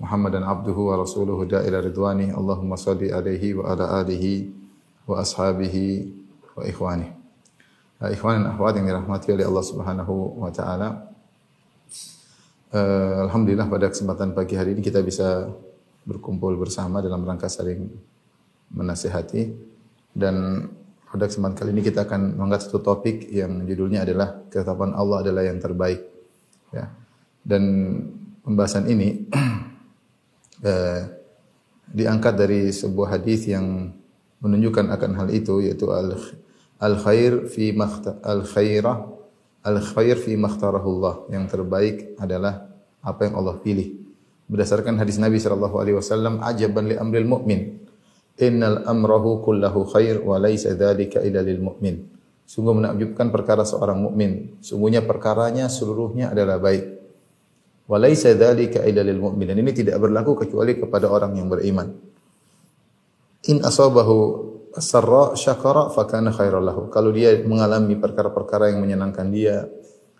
[0.00, 2.32] Muhammadan abduhu wa rasuluhu da'ila ridwani.
[2.32, 4.48] Allahumma salli alaihi wa ala alihi
[5.04, 6.08] wa ashabihi
[6.56, 7.12] wa ikhwani.
[8.00, 11.10] Uh, ikhwan dan akhwat yang dirahmati oleh Allah Subhanahu wa taala.
[12.70, 15.50] Eh, Alhamdulillah pada kesempatan pagi hari ini kita bisa
[16.06, 17.90] berkumpul bersama dalam rangka saling
[18.70, 19.50] menasihati
[20.14, 20.64] dan
[21.10, 25.42] pada kesempatan kali ini kita akan mengangkat satu topik yang judulnya adalah ketetapan Allah adalah
[25.42, 25.98] yang terbaik
[26.70, 26.94] ya
[27.42, 27.62] dan
[28.46, 29.26] pembahasan ini
[30.64, 31.02] eh,
[31.90, 33.94] diangkat dari sebuah hadis yang
[34.40, 36.16] menunjukkan akan hal itu yaitu al
[36.80, 37.76] al khair fi
[38.24, 38.96] al khairah
[39.66, 41.28] al khair fi makhtarahullah.
[41.28, 42.70] Yang terbaik adalah
[43.04, 44.00] apa yang Allah pilih.
[44.50, 47.60] Berdasarkan hadis Nabi sallallahu alaihi wasallam ajaban li amril mu'min.
[48.40, 52.20] Innal amrahu kullahu khair wa laisa dzalika illa lil mu'min.
[52.50, 56.99] Sungguh menakjubkan perkara seorang mukmin sungguhnya perkaranya seluruhnya adalah baik
[57.90, 61.90] wa laisa dzalika illa lil mu'min ini tidak berlaku kecuali kepada orang yang beriman
[63.48, 66.82] in asabahu sarra syakara fakana khairal lahu.
[66.92, 69.66] Kalau dia mengalami perkara-perkara yang menyenangkan dia,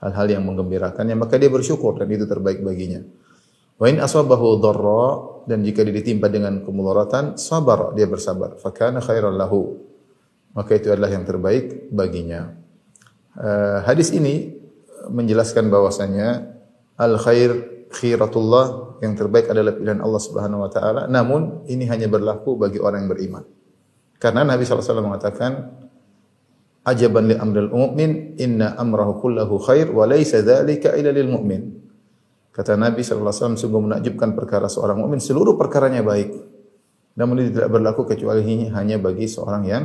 [0.01, 3.05] hal-hal yang menggembirakannya, maka dia bersyukur dan itu terbaik baginya.
[3.77, 5.05] Wa in asabahu dharra
[5.47, 8.57] dan jika dia ditimpa dengan kemudaratan, sabar, dia bersabar.
[8.59, 9.79] Fakana khairal lahu.
[10.51, 12.51] Maka itu adalah yang terbaik baginya.
[13.39, 14.59] Uh, hadis ini
[15.07, 16.59] menjelaskan bahwasanya
[17.01, 17.51] al khair
[17.91, 21.03] khiratullah yang terbaik adalah pilihan Allah Subhanahu wa taala.
[21.09, 23.45] Namun ini hanya berlaku bagi orang yang beriman.
[24.21, 25.81] Karena Nabi SAW mengatakan,
[26.81, 31.63] Ajaban li amril mu'min, inna amrahu kullahu khair, wa laysa dhalika illa lil mu'min.
[32.53, 36.33] Kata Nabi SAW, sungguh menakjubkan perkara seorang mukmin seluruh perkaranya baik.
[37.17, 39.85] Namun ini tidak berlaku kecuali hanya bagi seorang yang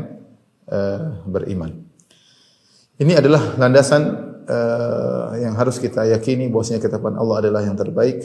[0.71, 1.83] uh, beriman.
[2.95, 8.23] Ini adalah landasan uh, yang harus kita yakini bahwasanya ketetapan Allah adalah yang terbaik.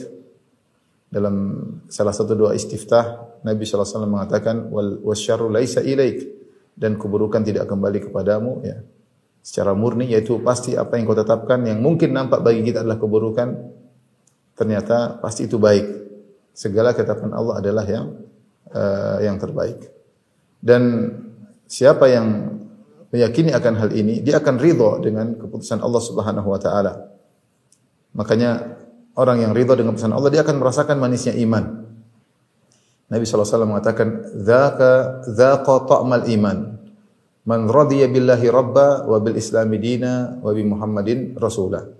[1.11, 6.23] Dalam salah satu doa istiftah Nabi SAW mengatakan wal wasyarru laisa ilaik
[6.79, 8.79] dan keburukan tidak kembali kepadamu ya.
[9.41, 13.49] Secara murni yaitu pasti apa yang kau tetapkan yang mungkin nampak bagi kita adalah keburukan
[14.55, 15.89] ternyata pasti itu baik.
[16.55, 18.07] Segala ketetapan Allah adalah yang
[18.71, 19.91] uh, yang terbaik.
[20.61, 21.11] Dan
[21.65, 22.60] siapa yang
[23.11, 26.93] meyakini akan hal ini, dia akan ridho dengan keputusan Allah Subhanahu wa taala.
[28.15, 28.79] Makanya
[29.19, 31.87] orang yang ridho dengan pesan Allah dia akan merasakan manisnya iman.
[33.11, 36.59] Nabi SAW mengatakan, "Dzaka dzaqa ta'mal iman.
[37.43, 41.91] Man radiya billahi rabba wa bil islami dina wa bi Muhammadin rasula."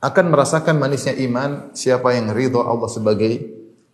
[0.00, 3.44] Akan merasakan manisnya iman siapa yang ridho Allah sebagai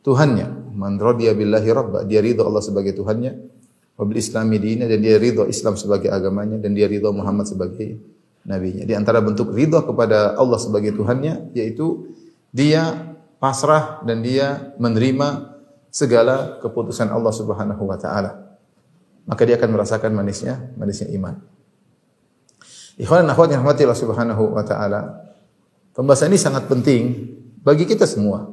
[0.06, 0.76] Tuhannya.
[0.76, 3.32] Man radiya billahi rabba, dia ridho Allah sebagai Tuhannya.
[3.94, 7.98] Wa bil islami dina dan dia ridho Islam sebagai agamanya dan dia ridho Muhammad sebagai
[8.42, 8.82] nabinya.
[8.82, 12.10] Di antara bentuk ridho kepada Allah sebagai Tuhannya yaitu
[12.50, 15.54] dia pasrah dan dia menerima
[15.94, 18.58] segala keputusan Allah Subhanahu wa taala.
[19.24, 21.38] Maka dia akan merasakan manisnya, manisnya iman.
[22.98, 25.00] Ikhwan dan akhwat yang rahmati Allah Subhanahu wa taala.
[25.94, 27.30] Pembahasan ini sangat penting
[27.62, 28.50] bagi kita semua.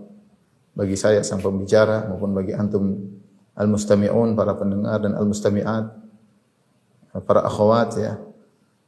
[0.71, 2.95] Bagi saya sang pembicara maupun bagi antum
[3.61, 5.85] al-mustami'un, para pendengar dan al-mustami'at,
[7.29, 8.17] para akhwat ya.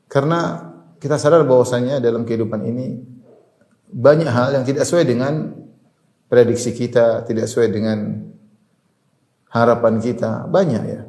[0.09, 2.97] Karena kita sadar bahwasanya dalam kehidupan ini
[3.93, 5.53] banyak hal yang tidak sesuai dengan
[6.25, 8.25] prediksi kita, tidak sesuai dengan
[9.53, 11.01] harapan kita, banyak ya.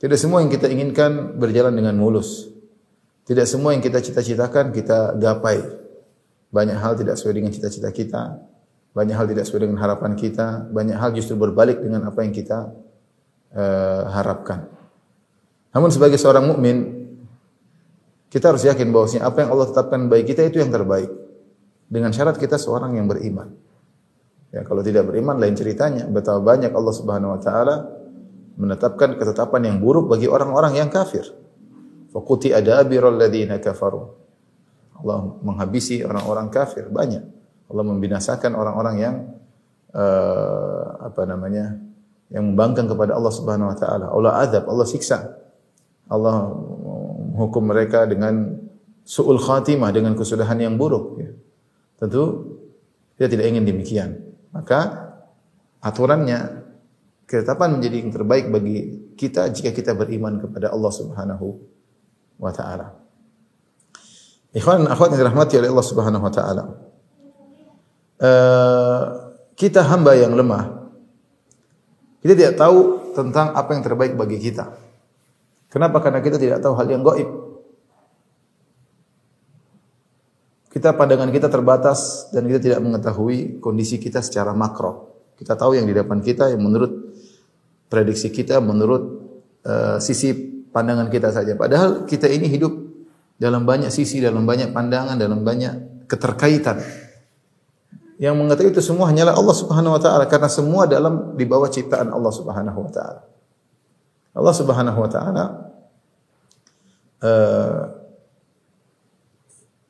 [0.00, 2.48] Tidak semua yang kita inginkan berjalan dengan mulus.
[3.26, 5.60] Tidak semua yang kita cita-citakan kita gapai.
[6.50, 8.42] Banyak hal tidak sesuai dengan cita-cita kita,
[8.90, 12.74] banyak hal tidak sesuai dengan harapan kita, banyak hal justru berbalik dengan apa yang kita
[13.54, 14.66] uh, harapkan.
[15.70, 17.00] Namun sebagai seorang mukmin
[18.30, 21.10] kita harus yakin bahwasanya apa yang Allah tetapkan bagi kita itu yang terbaik.
[21.90, 23.50] Dengan syarat kita seorang yang beriman.
[24.54, 26.06] Ya, kalau tidak beriman lain ceritanya.
[26.06, 27.76] Betapa banyak Allah Subhanahu wa taala
[28.54, 31.26] menetapkan ketetapan yang buruk bagi orang-orang yang kafir.
[32.10, 34.02] Faquti adabirul ladzina kafaru.
[35.02, 37.39] Allah menghabisi orang-orang kafir banyak.
[37.70, 39.14] Allah membinasakan orang-orang yang
[39.94, 41.78] uh, apa namanya?
[42.30, 44.06] yang membangkang kepada Allah Subhanahu wa taala.
[44.14, 45.34] Allah azab, Allah siksa.
[46.06, 46.54] Allah
[47.34, 48.54] hukum mereka dengan
[49.02, 51.30] su'ul khatimah dengan kesudahan yang buruk ya.
[51.98, 52.22] Tentu
[53.18, 54.10] kita tidak ingin demikian.
[54.54, 55.10] Maka
[55.82, 56.64] aturannya
[57.26, 58.78] ketetapan menjadi yang terbaik bagi
[59.18, 61.46] kita jika kita beriman kepada Allah Subhanahu
[62.38, 62.94] wa taala.
[64.50, 66.64] Ikhwan dan akhwat yang dirahmati oleh Allah Subhanahu wa taala.
[68.20, 70.92] Uh, kita hamba yang lemah.
[72.20, 72.78] Kita tidak tahu
[73.16, 74.76] tentang apa yang terbaik bagi kita.
[75.72, 76.04] Kenapa?
[76.04, 77.28] Karena kita tidak tahu hal yang gaib.
[80.70, 85.10] Kita pandangan kita terbatas dan kita tidak mengetahui kondisi kita secara makro.
[85.34, 87.16] Kita tahu yang di depan kita yang menurut
[87.88, 89.02] prediksi kita, menurut
[89.64, 90.30] uh, sisi
[90.70, 91.56] pandangan kita saja.
[91.58, 92.70] Padahal kita ini hidup
[93.40, 96.76] dalam banyak sisi, dalam banyak pandangan, dalam banyak keterkaitan.
[98.20, 102.12] Yang mengetahui itu semua hanyalah Allah Subhanahu wa taala karena semua dalam di bawah ciptaan
[102.12, 103.24] Allah Subhanahu wa taala.
[104.36, 105.44] Allah Subhanahu wa taala
[107.24, 107.80] uh,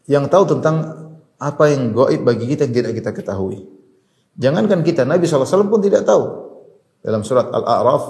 [0.07, 0.77] yang tahu tentang
[1.43, 3.67] apa yang gaib bagi kita yang tidak kita ketahui.
[4.39, 6.23] Jangankan kita, Nabi SAW pun tidak tahu.
[7.03, 8.05] Dalam surat Al-A'raf,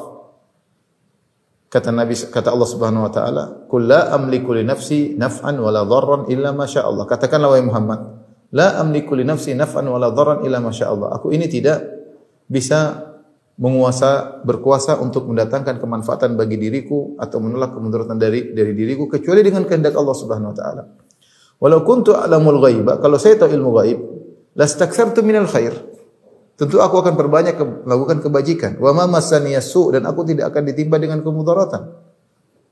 [1.73, 6.29] kata Nabi kata Allah Subhanahu wa taala, "Qul la amliku li nafsi naf'an wala dharran
[6.29, 8.20] illa ma syaa Allah." Katakanlah wahai Muhammad,
[8.55, 11.83] "La amliku li nafsi naf'an wala dharran illa ma syaa Allah." Aku ini tidak
[12.51, 13.11] bisa
[13.61, 19.69] menguasa berkuasa untuk mendatangkan kemanfaatan bagi diriku atau menolak kemudaratan dari dari diriku kecuali dengan
[19.69, 20.83] kehendak Allah Subhanahu wa taala.
[21.61, 23.99] Walau kuntu alamul ghaiba, kalau saya tahu ilmu gaib,
[24.57, 25.77] lastakthartu minal khair
[26.61, 28.73] tentu aku akan perbanyak ke, melakukan kebajikan.
[28.77, 31.89] Wa ma masaniyasu dan aku tidak akan ditimpa dengan kemudaratan.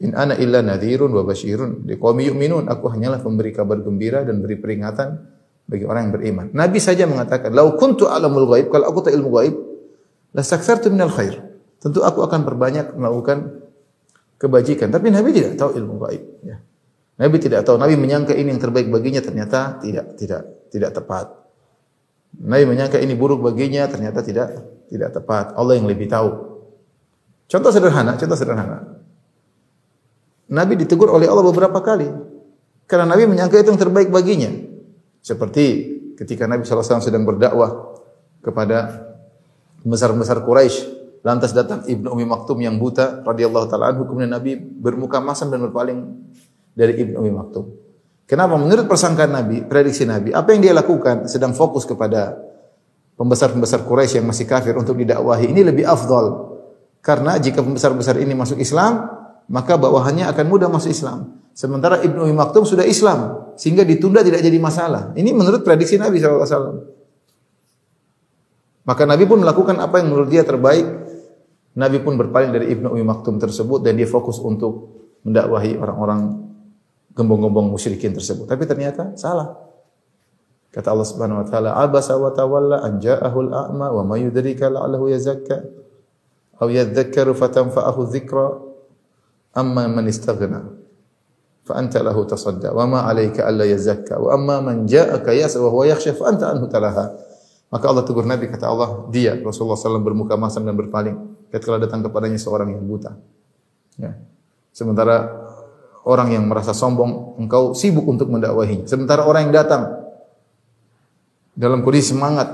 [0.05, 2.69] In ana illa nadhirun wa basyirun liqaumin yu'minun.
[2.69, 5.38] Aku hanyalah pemberi kabar gembira dan beri peringatan
[5.69, 6.47] bagi orang yang beriman.
[6.57, 9.55] Nabi saja mengatakan, "Lau kuntu alamul ghaib," kalau aku tahu ilmu gaib,
[10.33, 11.45] la saksartu minal khair.
[11.79, 13.63] Tentu aku akan perbanyak melakukan
[14.41, 14.89] kebajikan.
[14.89, 16.23] Tapi Nabi tidak tahu ilmu gaib.
[16.43, 16.57] Ya.
[17.21, 17.77] Nabi tidak tahu.
[17.77, 20.43] Nabi menyangka ini yang terbaik baginya ternyata tidak tidak
[20.73, 21.27] tidak tepat.
[22.39, 24.49] Nabi menyangka ini buruk baginya, ternyata tidak
[24.89, 25.57] tidak tepat.
[25.59, 26.29] Allah yang lebih tahu.
[27.49, 29.01] Contoh sederhana, contoh sederhana.
[30.49, 32.09] Nabi ditegur oleh Allah beberapa kali.
[32.89, 34.49] Karena Nabi menyangka itu yang terbaik baginya.
[35.29, 35.65] Seperti
[36.17, 38.01] ketika Nabi SAW sedang berdakwah
[38.41, 39.13] kepada
[39.85, 40.89] besar-besar Quraisy,
[41.21, 45.61] lantas datang Ibnu Umi Maktum yang buta radhiyallahu taala anhu kemudian Nabi bermuka masam dan
[45.69, 46.01] berpaling
[46.73, 47.69] dari Ibnu Umi Maktum.
[48.25, 48.57] Kenapa?
[48.57, 52.33] Menurut persangkaan Nabi, prediksi Nabi, apa yang dia lakukan sedang fokus kepada
[53.21, 55.53] pembesar-pembesar Quraisy yang masih kafir untuk didakwahi.
[55.53, 56.57] Ini lebih afdal.
[57.05, 59.18] Karena jika pembesar-besar ini masuk Islam,
[59.49, 61.41] maka bawahannya akan mudah masuk Islam.
[61.57, 65.11] Sementara Ibnu Umi Maktum sudah Islam, sehingga ditunda tidak jadi masalah.
[65.19, 66.95] Ini menurut prediksi Nabi SAW.
[68.87, 70.87] Maka Nabi pun melakukan apa yang menurut dia terbaik.
[71.75, 74.95] Nabi pun berpaling dari Ibnu Umi Maktum tersebut dan dia fokus untuk
[75.27, 76.47] mendakwahi orang-orang
[77.13, 78.47] gembong-gembong musyrikin tersebut.
[78.47, 79.59] Tapi ternyata salah.
[80.71, 85.11] Kata Allah Subhanahu wa taala, "Abasa wa tawalla an ja'ahu al-a'ma wa ma yudrika la'allahu
[85.11, 85.65] yazakka
[86.63, 88.68] aw yadhakkaru fatanfa'ahu dzikra
[89.59, 90.63] amma man istaghna
[91.67, 95.69] fa anta lahu tasadda wa ma 'alaika alla yazakka wa amma man ja'aka yas'a wa
[95.75, 97.29] huwa yakhsha fa anta anhu talaha."
[97.69, 101.21] Maka Allah tegur Nabi kata Allah, dia Rasulullah SAW bermuka masam dan berpaling
[101.53, 103.13] ketika datang kepadanya seorang yang buta.
[104.01, 104.17] Ya.
[104.73, 105.29] Sementara
[106.09, 108.89] orang yang merasa sombong, engkau sibuk untuk mendakwahinya.
[108.89, 109.85] Sementara orang yang datang
[111.53, 112.49] dalam kondisi semangat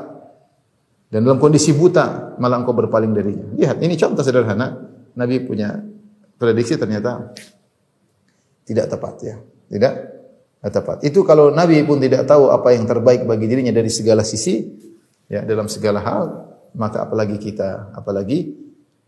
[1.15, 3.47] dan dalam kondisi buta, malah engkau berpaling darinya.
[3.55, 4.83] Lihat, ini contoh sederhana.
[5.15, 5.79] Nabi punya
[6.45, 7.33] prediksi ternyata
[8.69, 9.37] tidak tepat ya.
[9.73, 9.95] Tidak
[10.69, 11.05] tepat.
[11.05, 14.65] Itu kalau Nabi pun tidak tahu apa yang terbaik bagi dirinya dari segala sisi,
[15.29, 16.25] ya dalam segala hal,
[16.77, 18.57] maka apalagi kita, apalagi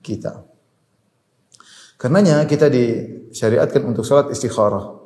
[0.05, 0.45] kita.
[1.97, 5.01] Karenanya kita disyariatkan untuk salat istikharah.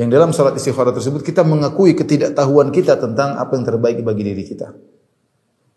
[0.00, 4.44] Yang dalam salat istikharah tersebut kita mengakui ketidaktahuan kita tentang apa yang terbaik bagi diri
[4.48, 4.72] kita.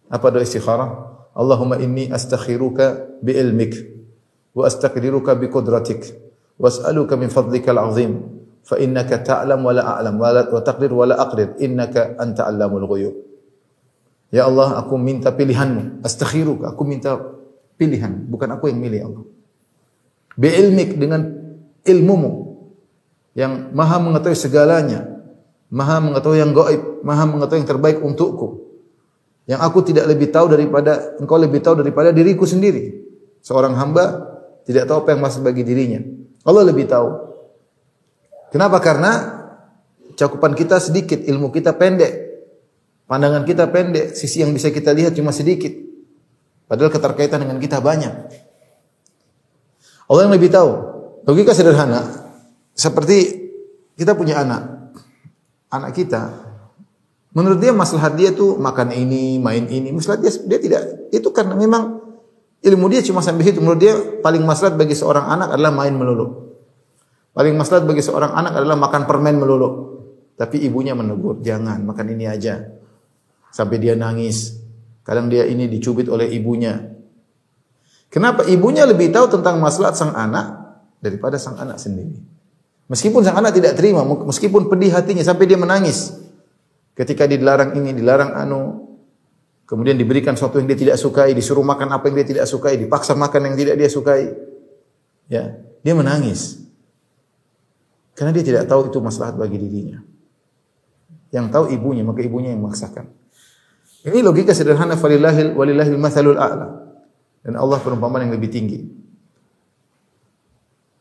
[0.08, 1.12] Apa doa istikharah?
[1.36, 4.00] Allahumma inni astakhiruka bi ilmik
[4.51, 8.22] wa astaqdiruka bi wa as'aluka min fadlikal azim
[8.62, 13.15] fa innaka ta'lam wa la a'lam wa taqdir wa la aqdir innaka anta 'allamul ghuyub.
[14.31, 14.96] Ya Allah, aku
[15.36, 16.08] pilihanmu.
[16.08, 17.20] Astakhiruka, aku minta
[17.75, 19.24] pilihan, bukan aku yang milih ya Allah
[20.39, 21.22] bi'ilmik dengan
[21.84, 22.31] ilmumu
[23.36, 25.08] yang maha mengetahui segalanya,
[25.72, 28.67] maha mengetahui yang gaib, maha mengetahui yang terbaik untukku.
[29.48, 33.03] Yang aku tidak lebih tahu daripada engkau lebih tahu daripada diriku sendiri.
[33.41, 34.31] Seorang hamba
[34.72, 36.01] tidak tahu apa yang masuk bagi dirinya.
[36.48, 37.10] Allah lebih tahu.
[38.50, 38.80] Kenapa?
[38.80, 39.12] Karena
[40.18, 42.32] cakupan kita sedikit, ilmu kita pendek.
[43.06, 45.72] Pandangan kita pendek, sisi yang bisa kita lihat cuma sedikit.
[46.66, 48.13] Padahal keterkaitan dengan kita banyak.
[50.08, 50.72] Allah yang lebih tahu.
[51.28, 52.08] Logika sederhana.
[52.72, 53.51] Seperti
[54.00, 54.96] kita punya anak.
[55.72, 56.51] Anak kita
[57.32, 59.96] Menurut dia maslahat dia tuh makan ini, main ini.
[59.96, 60.82] Maslahat dia dia tidak.
[61.16, 62.00] Itu karena memang
[62.62, 63.60] ilmu dia cuma sampai situ.
[63.60, 66.53] Menurut dia paling maslahat bagi seorang anak adalah main melulu.
[67.34, 69.70] Paling maslahat bagi seorang anak adalah makan permen melulu.
[70.36, 72.65] Tapi ibunya menegur, jangan makan ini aja.
[73.53, 74.58] Sampai dia nangis.
[75.06, 76.77] Kadang dia ini dicubit oleh ibunya.
[78.12, 78.44] Kenapa?
[78.44, 82.20] Ibunya lebih tahu tentang maslahat sang anak daripada sang anak sendiri.
[82.91, 86.12] Meskipun sang anak tidak terima, meskipun pedih hatinya sampai dia menangis.
[86.91, 88.91] Ketika dilarang ini, dilarang anu,
[89.72, 93.16] kemudian diberikan sesuatu yang dia tidak sukai, disuruh makan apa yang dia tidak sukai, dipaksa
[93.16, 94.36] makan yang tidak dia sukai.
[95.32, 96.60] Ya, dia menangis.
[98.12, 100.04] Karena dia tidak tahu itu maslahat bagi dirinya.
[101.32, 103.08] Yang tahu ibunya, maka ibunya yang memaksakan.
[104.04, 106.68] Ini logika sederhana falillahil walillahil mathalul a'la.
[107.40, 108.84] Dan Allah perumpamaan yang lebih tinggi.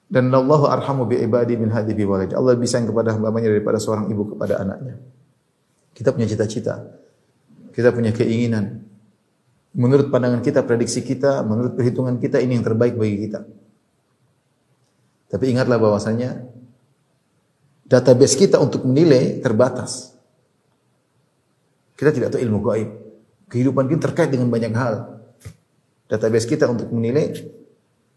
[0.06, 2.38] Dan Allah arhamu bi ibadi min hadi bi walid.
[2.38, 5.02] Allah lebih sayang kepada hambanya daripada seorang ibu kepada anaknya.
[5.90, 6.99] Kita punya cita-cita.
[7.70, 8.84] Kita punya keinginan.
[9.70, 13.46] Menurut pandangan kita, prediksi kita, menurut perhitungan kita, ini yang terbaik bagi kita.
[15.30, 16.42] Tapi ingatlah bahwasanya
[17.86, 20.10] database kita untuk menilai terbatas.
[21.94, 22.90] Kita tidak tahu ilmu gaib.
[23.46, 25.22] Kehidupan kita terkait dengan banyak hal.
[26.10, 27.30] Database kita untuk menilai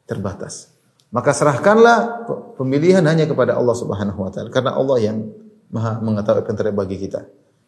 [0.10, 0.74] terbatas.
[1.14, 2.26] Maka serahkanlah
[2.58, 5.18] pemilihan hanya kepada Allah Subhanahu wa taala karena Allah yang
[5.74, 7.22] Maha mengetahui apa yang terbaik bagi kita.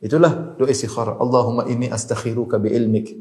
[0.04, 1.16] Itulah doa istikharah.
[1.20, 3.16] Allahumma inni astakhiruka bi ilmik.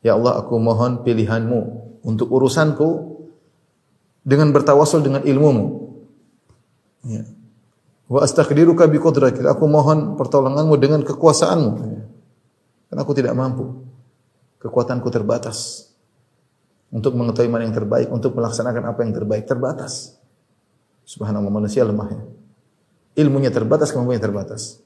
[0.00, 1.60] Ya Allah, aku mohon pilihanmu
[2.06, 3.18] untuk urusanku
[4.24, 5.94] dengan bertawasul dengan ilmumu.
[7.04, 7.26] Ya.
[8.08, 9.44] Wa astakhiruka bi qudratik.
[9.44, 11.70] Aku mohon pertolonganmu dengan kekuasaanmu.
[11.84, 12.02] Ya.
[12.88, 13.84] Karena aku tidak mampu.
[14.64, 15.90] Kekuatanku terbatas.
[16.88, 20.16] Untuk mengetahui mana yang terbaik, untuk melaksanakan apa yang terbaik terbatas.
[21.04, 22.22] Subhanallah manusia lemah ya.
[23.18, 24.80] Ilmunya terbatas, kemampuannya terbatas.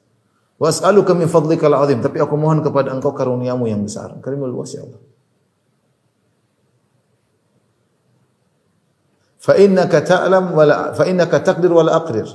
[0.63, 4.15] Was'aluka min fadlikal azim, tapi aku mohon kepada Engkau karuniamu yang besar.
[4.23, 5.03] Karimul luas ya Allah.
[9.43, 12.31] Fa innaka ta'lam wa la fa innaka taqdir wa aqdir.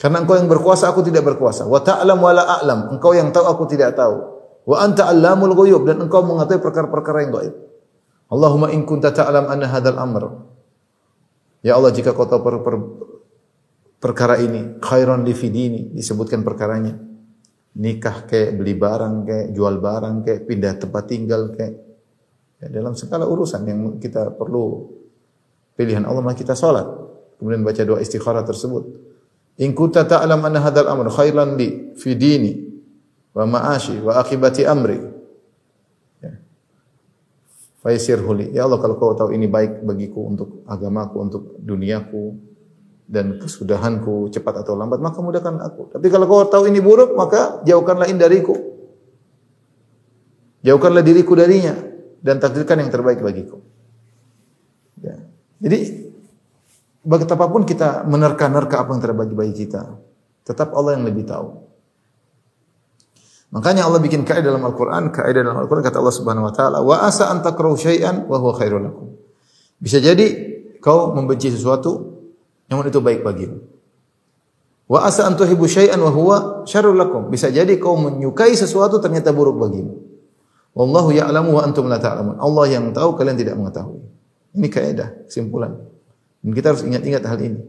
[0.00, 1.68] Karena engkau yang berkuasa, aku tidak berkuasa.
[1.68, 2.96] Wa ta'lam wa la a'lam.
[2.96, 4.24] Engkau yang tahu, aku tidak tahu.
[4.64, 7.54] Wa anta 'allamul ghuyub dan engkau mengetahui perkara-perkara yang gaib.
[8.32, 10.48] Allahumma in kunta ta'lam anna hadzal amr.
[11.60, 12.74] Ya Allah, jika kau tahu per, per,
[14.00, 17.13] perkara ini khairan li fidini disebutkan perkaranya
[17.74, 21.74] nikah kayak beli barang kayak jual barang kayak pindah tempat tinggal kayak
[22.62, 24.94] ya, dalam segala urusan yang kita perlu
[25.74, 26.86] pilihan Allah maka kita salat
[27.38, 28.84] kemudian baca doa istikharah tersebut.
[29.58, 32.58] In kunta ta'lam anna hadzal amr khairan li fi dini
[33.34, 34.98] wa ma'ashi wa akibati amri.
[36.22, 36.32] Ya.
[37.82, 42.53] Faisirhu ya Allah kalau kau tahu ini baik bagiku untuk agamaku untuk duniaku
[43.04, 45.92] dan kesudahanku cepat atau lambat maka mudahkan aku.
[45.92, 48.56] Tapi kalau kau tahu ini buruk maka jauhkanlah ini dariku.
[50.64, 51.76] Jauhkanlah diriku darinya
[52.24, 53.60] dan takdirkan yang terbaik bagiku.
[55.04, 55.20] Ya.
[55.60, 56.08] Jadi
[57.04, 60.00] betapapun kita menerka-nerka apa yang terbaik bagi kita,
[60.48, 61.60] tetap Allah yang lebih tahu.
[63.52, 67.06] Makanya Allah bikin kaidah dalam Al-Qur'an, kaidah dalam Al-Qur'an kata Allah Subhanahu wa taala, "Wa
[67.06, 69.14] asa an takrahu syai'an wa huwa khairul lakum."
[69.78, 70.26] Bisa jadi
[70.80, 72.13] kau membenci sesuatu
[72.68, 73.58] namun itu baik bagimu.
[74.84, 76.36] Wa asa an tuhibbu syai'an wa huwa
[76.68, 77.32] syarrul lakum.
[77.32, 79.94] Bisa jadi kau menyukai sesuatu ternyata buruk bagimu.
[80.76, 82.36] Wallahu ya'lamu wa antum la ta'lamun.
[82.36, 84.02] Allah yang tahu kalian tidak mengetahui.
[84.54, 85.72] Ini kaidah, kesimpulan.
[86.44, 87.60] Dan kita harus ingat-ingat hal ini.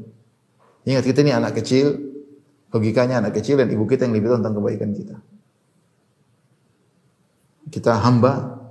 [0.85, 1.97] Ingat kita ini anak kecil,
[2.69, 5.15] logikanya anak kecil dan ibu kita yang lebih tahu tentang kebaikan kita.
[7.71, 8.61] Kita hamba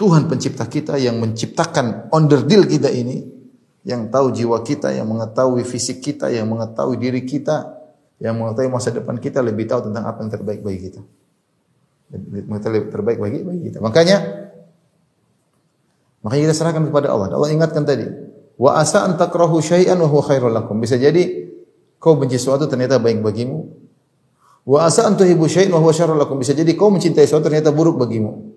[0.00, 3.39] Tuhan pencipta kita yang menciptakan onderdil kita ini
[3.84, 7.80] yang tahu jiwa kita, yang mengetahui fisik kita, yang mengetahui diri kita,
[8.20, 11.00] yang mengetahui masa depan kita lebih tahu tentang apa yang terbaik bagi kita.
[12.12, 13.78] Mengetahui terbaik bagi bagi kita.
[13.80, 14.16] Makanya
[16.20, 17.32] makanya kita serahkan kepada Allah.
[17.32, 18.04] Allah ingatkan tadi,
[18.60, 20.76] wa asa an syai'an wa huwa khairul lakum.
[20.76, 21.48] Bisa jadi
[21.96, 23.64] kau benci sesuatu ternyata baik bagimu.
[24.68, 26.36] Wa asa an syai'an wa huwa syarrul lakum.
[26.36, 28.52] Bisa jadi kau mencintai sesuatu ternyata buruk bagimu.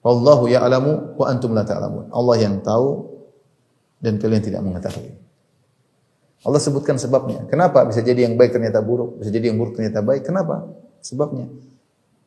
[0.00, 2.08] Wallahu ya'lamu wa antum la ta'lamun.
[2.08, 3.11] Allah yang tahu
[4.02, 5.14] dan kalian tidak mengetahui.
[6.42, 7.46] Allah sebutkan sebabnya.
[7.46, 10.26] Kenapa bisa jadi yang baik ternyata buruk, bisa jadi yang buruk ternyata baik?
[10.26, 10.66] Kenapa?
[10.98, 11.46] Sebabnya.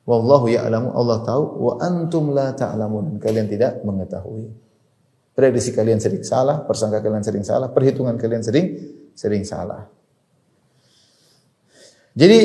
[0.08, 3.20] Wallahu ya'lamu, Allah tahu, wa antum la ta'lamun.
[3.20, 4.48] Kalian tidak mengetahui.
[5.36, 8.80] Prediksi kalian sering salah, persangka kalian sering salah, perhitungan kalian sering
[9.12, 9.84] sering salah.
[12.16, 12.40] Jadi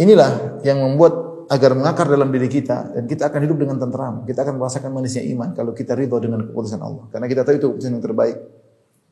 [0.00, 4.24] inilah yang membuat agar mengakar dalam diri kita dan kita akan hidup dengan tenteram.
[4.24, 7.04] Kita akan merasakan manisnya iman kalau kita ridho dengan keputusan Allah.
[7.12, 8.36] Karena kita tahu itu keputusan yang terbaik.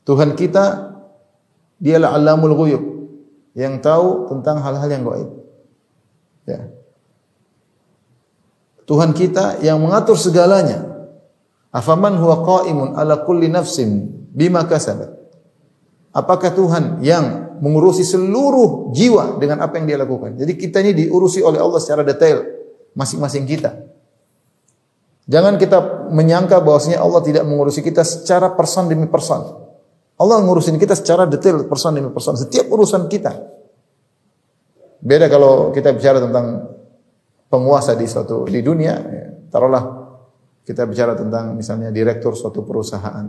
[0.03, 0.65] Tuhan kita
[1.83, 2.85] dialah Alamul Ghuyub
[3.53, 5.31] yang tahu tentang hal-hal yang gaib.
[6.49, 6.61] Ya.
[8.89, 10.89] Tuhan kita yang mengatur segalanya.
[11.73, 15.09] Afaman huwa qa'imun ala kulli nafsin bima kasabat.
[16.13, 20.35] Apakah Tuhan yang mengurusi seluruh jiwa dengan apa yang dia lakukan?
[20.35, 22.43] Jadi kita ini diurusi oleh Allah secara detail
[22.99, 23.71] masing-masing kita.
[25.31, 29.63] Jangan kita menyangka bahwasanya Allah tidak mengurusi kita secara person demi person.
[30.19, 33.31] Allah ngurusin kita secara detail person demi person setiap urusan kita.
[35.03, 36.67] Beda kalau kita bicara tentang
[37.47, 40.03] penguasa di suatu di dunia, ya, taruhlah
[40.63, 43.27] kita bicara tentang misalnya direktur suatu perusahaan.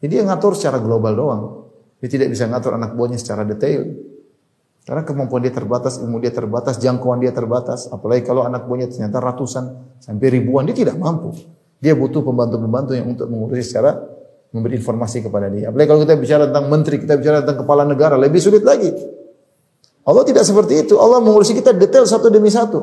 [0.00, 1.42] Jadi dia ngatur secara global doang.
[2.02, 3.86] Dia tidak bisa ngatur anak buahnya secara detail.
[4.82, 7.86] Karena kemampuan dia terbatas, ilmu dia terbatas, jangkauan dia terbatas.
[7.86, 11.30] Apalagi kalau anak buahnya ternyata ratusan sampai ribuan, dia tidak mampu.
[11.78, 13.94] Dia butuh pembantu-pembantu yang untuk mengurusi secara
[14.50, 15.70] memberi informasi kepada dia.
[15.70, 18.90] Apalagi kalau kita bicara tentang menteri, kita bicara tentang kepala negara, lebih sulit lagi.
[20.02, 20.98] Allah tidak seperti itu.
[20.98, 22.82] Allah mengurusi kita detail satu demi satu.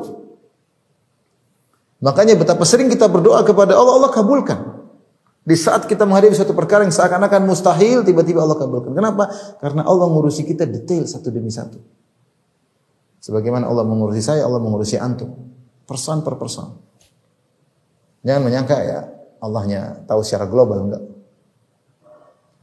[2.00, 4.79] Makanya betapa sering kita berdoa kepada Allah, Allah kabulkan.
[5.40, 8.92] Di saat kita menghadapi suatu perkara yang seakan-akan mustahil, tiba-tiba Allah kabulkan.
[8.92, 9.32] Kenapa?
[9.56, 11.80] Karena Allah mengurusi kita detail satu demi satu.
[13.20, 15.32] Sebagaimana Allah mengurusi saya, Allah mengurusi antum.
[15.88, 16.76] Persan per persan.
[18.20, 19.00] Jangan menyangka ya
[19.40, 21.04] Allahnya tahu secara global enggak.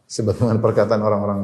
[0.08, 1.42] Sebagaimana perkataan orang-orang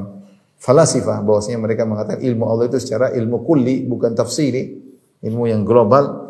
[0.61, 4.79] falasifah bahwasanya mereka mengatakan ilmu Allah itu secara ilmu kulli bukan tafsiri,
[5.25, 6.29] ilmu yang global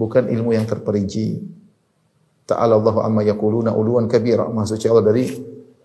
[0.00, 1.59] bukan ilmu yang terperinci.
[2.50, 4.50] Ta'ala Allah amma yaquluna uluan kabira.
[4.50, 5.30] Maha suci Allah dari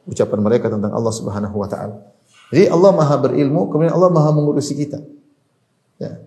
[0.10, 2.01] ucapan mereka tentang Allah Subhanahu wa taala.
[2.50, 5.01] Jadi Allah Maha berilmu, kemudian Allah Maha mengurusi kita.
[6.01, 6.22] Ya.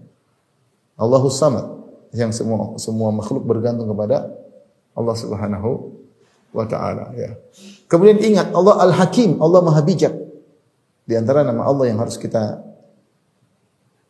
[0.98, 1.78] Allahus Samad
[2.10, 4.30] yang semua semua makhluk bergantung kepada
[4.94, 5.94] Allah Subhanahu
[6.54, 7.38] wa taala ya.
[7.86, 10.14] Kemudian ingat Allah Al-Hakim, Allah Maha bijak.
[11.08, 12.60] Di antara nama Allah yang harus kita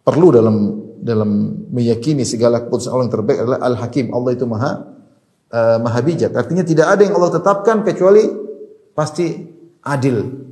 [0.03, 0.57] perlu dalam
[0.99, 4.11] dalam meyakini segala keputusan Allah yang terbaik adalah Al-Hakim.
[4.11, 4.98] Allah itu Maha
[5.53, 6.33] uh, maha bijak.
[6.33, 8.25] Artinya tidak ada yang Allah tetapkan kecuali
[8.93, 9.27] pasti
[9.85, 10.47] adil.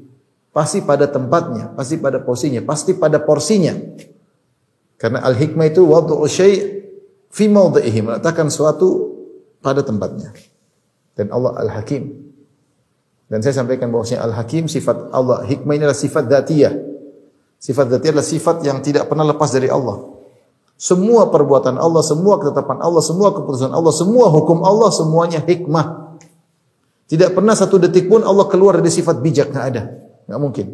[0.56, 3.76] Pasti pada tempatnya, pasti pada porsinya, pasti pada porsinya.
[4.96, 6.56] Karena al-hikmah itu wad'u syai'
[7.28, 9.12] fi mawdhihi, meletakkan suatu
[9.60, 10.32] pada tempatnya.
[11.12, 12.08] Dan Allah al-hakim.
[13.28, 16.72] Dan saya sampaikan bahwasanya al-hakim sifat Allah, hikmah ini adalah sifat dzatiyah.
[17.60, 20.15] Sifat dzatiyah adalah sifat yang tidak pernah lepas dari Allah.
[20.76, 26.20] Semua perbuatan Allah, semua ketetapan Allah, semua keputusan Allah, semua hukum Allah, semuanya hikmah.
[27.08, 29.88] Tidak pernah satu detik pun Allah keluar dari sifat bijak, ada.
[30.28, 30.66] Nggak mungkin.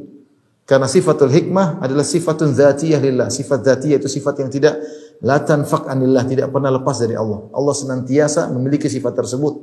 [0.63, 3.29] Karena sifatul hikmah adalah sifatun zatiyah lillah.
[3.29, 4.79] Sifat zatiyah itu sifat yang tidak
[5.23, 7.51] la tanfaq anillah, tidak pernah lepas dari Allah.
[7.51, 9.55] Allah senantiasa memiliki sifat tersebut.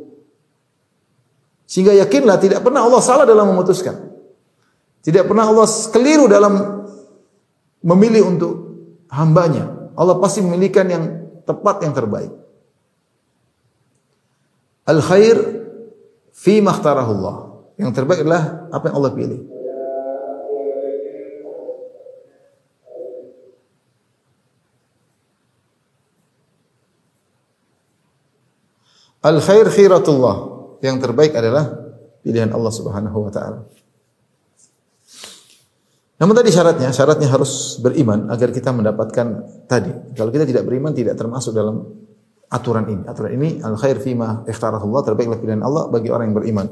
[1.65, 3.95] Sehingga yakinlah tidak pernah Allah salah dalam memutuskan.
[4.99, 6.83] Tidak pernah Allah keliru dalam
[7.79, 8.53] memilih untuk
[9.07, 9.78] hambanya.
[9.99, 11.03] Allah pasti memilihkan yang
[11.43, 12.31] tepat yang terbaik.
[14.87, 15.35] Al khair
[16.31, 17.51] fi makhtarahullah.
[17.75, 19.41] Yang terbaik adalah apa yang Allah pilih.
[29.19, 30.37] Al khair khiratullah.
[30.79, 31.75] Yang terbaik adalah
[32.23, 33.67] pilihan Allah Subhanahu wa taala.
[36.19, 39.27] Namun tadi syaratnya, syaratnya harus beriman agar kita mendapatkan
[39.71, 40.11] tadi.
[40.19, 41.79] Kalau kita tidak beriman tidak termasuk dalam
[42.51, 43.03] aturan ini.
[43.07, 46.67] Aturan ini al khair fima ikhtarahullah terbaiklah pilihan Allah bagi orang yang beriman.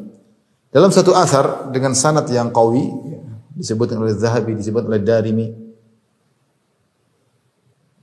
[0.68, 2.92] Dalam satu asar dengan sanad yang qawi
[3.56, 5.48] disebutkan oleh Zahabi, disebut oleh Darimi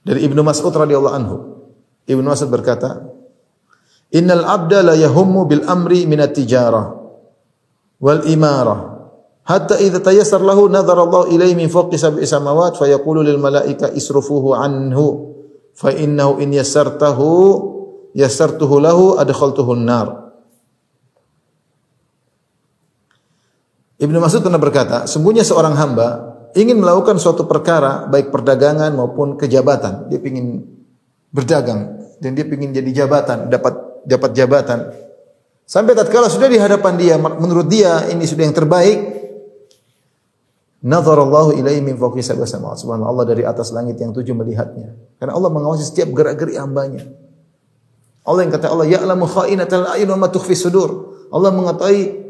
[0.00, 1.37] dari Ibnu Mas'ud radhiyallahu anhu.
[2.09, 3.04] Ibnu Mas'ud berkata,
[4.16, 6.88] "Innal abda la yahummu bil amri min at-tijarah
[8.00, 8.93] wal imarah
[9.44, 13.92] Hatta idza tayassar lahu nadhara Allah ilaihi min fawqi sab'i samawat fa yaqulu lil malaika
[13.92, 15.37] isrufuhu anhu
[15.76, 17.28] fa innahu in yassartahu
[18.16, 20.33] yassartuhu lahu adkhaltuhu an-nar.
[24.00, 26.09] Ibnu Mas'ud pernah berkata, sungguhnya seorang hamba
[26.57, 30.09] ingin melakukan suatu perkara baik perdagangan maupun kejabatan.
[30.09, 30.64] Dia ingin
[31.30, 34.78] berdagang dan dia ingin jadi jabatan, dapat dapat jabatan.
[35.64, 38.98] Sampai tatkala sudah di hadapan dia menurut dia ini sudah yang terbaik,
[40.85, 42.77] Nazarallahu ilaihi min fawqi samawat.
[42.77, 44.92] Subhanallah Allah dari atas langit yang tujuh melihatnya.
[45.16, 47.09] Karena Allah mengawasi setiap gerak-gerik hambanya.
[48.25, 51.16] Allah yang kata Allah ya'lamu kha'inatal a'yun wa ma tukhfi sudur.
[51.33, 52.29] Allah mengetahui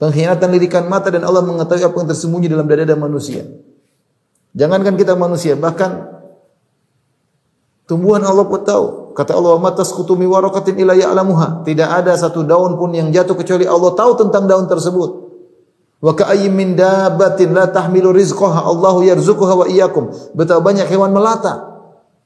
[0.00, 3.44] pengkhianatan lirikan mata dan Allah mengetahui apa yang tersembunyi dalam dada manusia.
[4.56, 6.08] Jangankan kita manusia, bahkan
[7.84, 9.12] tumbuhan Allah pun tahu.
[9.12, 13.68] Kata Allah, "Ma tasqutu mi waraqatin ya'lamuha." Tidak ada satu daun pun yang jatuh kecuali
[13.68, 15.21] Allah tahu tentang daun tersebut.
[16.02, 20.10] Wa ka'ayyin min dabbatin la tahmilu rizqaha Allahu yarzuquha wa iyyakum.
[20.34, 21.70] Betapa banyak hewan melata.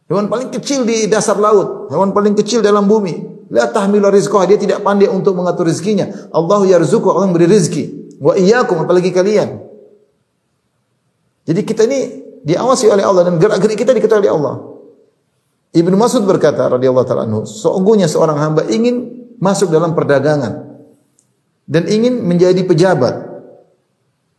[0.09, 3.37] Hewan paling kecil di dasar laut, hewan paling kecil dalam bumi.
[3.53, 6.09] La tahmilu rizqaha, dia tidak pandai untuk mengatur rezekinya.
[6.33, 8.17] Allah yarzuqu, Allah memberi rezeki.
[8.19, 9.61] Wa iyyakum, apalagi kalian.
[11.47, 12.01] Jadi kita ini
[12.43, 14.55] diawasi oleh Allah dan gerak-gerik kita diketahui oleh Allah.
[15.77, 20.81] Ibnu Mas'ud berkata radhiyallahu taala anhu, sesungguhnya seorang hamba ingin masuk dalam perdagangan
[21.69, 23.26] dan ingin menjadi pejabat.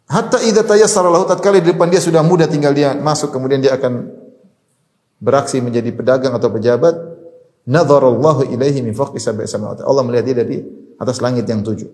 [0.08, 3.76] Hatta idza tayassara lahu tatkala di depan dia sudah mudah tinggal dia masuk kemudian dia
[3.76, 4.08] akan
[5.20, 6.96] beraksi menjadi pedagang atau pejabat,
[7.68, 9.84] nadharallahu ilaihi min fawqi sab'i samawati.
[9.84, 10.58] Allah melihat dia dari
[10.96, 11.92] atas langit yang tujuh.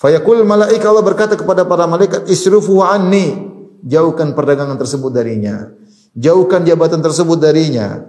[0.00, 3.52] Fayaqul malaika Allah berkata kepada para malaikat, "Isrufu anni."
[3.84, 5.68] Jauhkan perdagangan tersebut darinya.
[6.16, 8.00] Jauhkan jabatan tersebut darinya.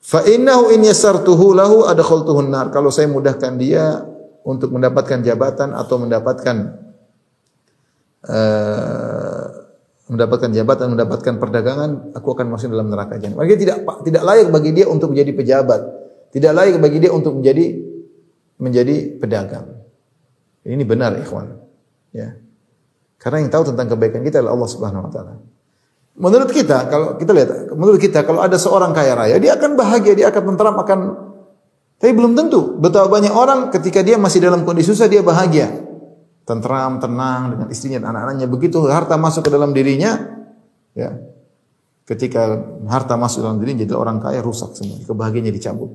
[0.00, 2.72] Fa innahu in yasartuhu lahu adkhaltuhu nar.
[2.72, 4.08] Kalau saya mudahkan dia
[4.40, 6.56] untuk mendapatkan jabatan atau mendapatkan
[8.28, 9.44] uh,
[10.12, 13.40] mendapatkan jabatan, mendapatkan perdagangan, aku akan masuk dalam neraka jahanam.
[13.40, 15.80] Maka tidak tidak layak bagi dia untuk menjadi pejabat.
[16.32, 17.64] Tidak layak bagi dia untuk menjadi
[18.60, 19.66] menjadi pedagang.
[20.62, 21.58] Ini benar, ikhwan.
[22.14, 22.38] Ya.
[23.18, 25.34] Karena yang tahu tentang kebaikan kita adalah Allah Subhanahu wa taala.
[26.12, 30.12] Menurut kita, kalau kita lihat, menurut kita kalau ada seorang kaya raya, dia akan bahagia,
[30.12, 30.98] dia akan tentram, akan
[32.02, 32.82] tapi belum tentu.
[32.82, 35.81] Betapa banyak orang ketika dia masih dalam kondisi susah dia bahagia.
[36.42, 38.46] Tentram, tenang dengan istrinya dan anak-anaknya.
[38.50, 40.18] Begitu harta masuk ke dalam dirinya,
[40.92, 41.14] ya.
[42.02, 42.58] Ketika
[42.90, 44.98] harta masuk dalam dirinya jadi orang kaya rusak semua.
[45.06, 45.90] Kebahagiaannya dicabut.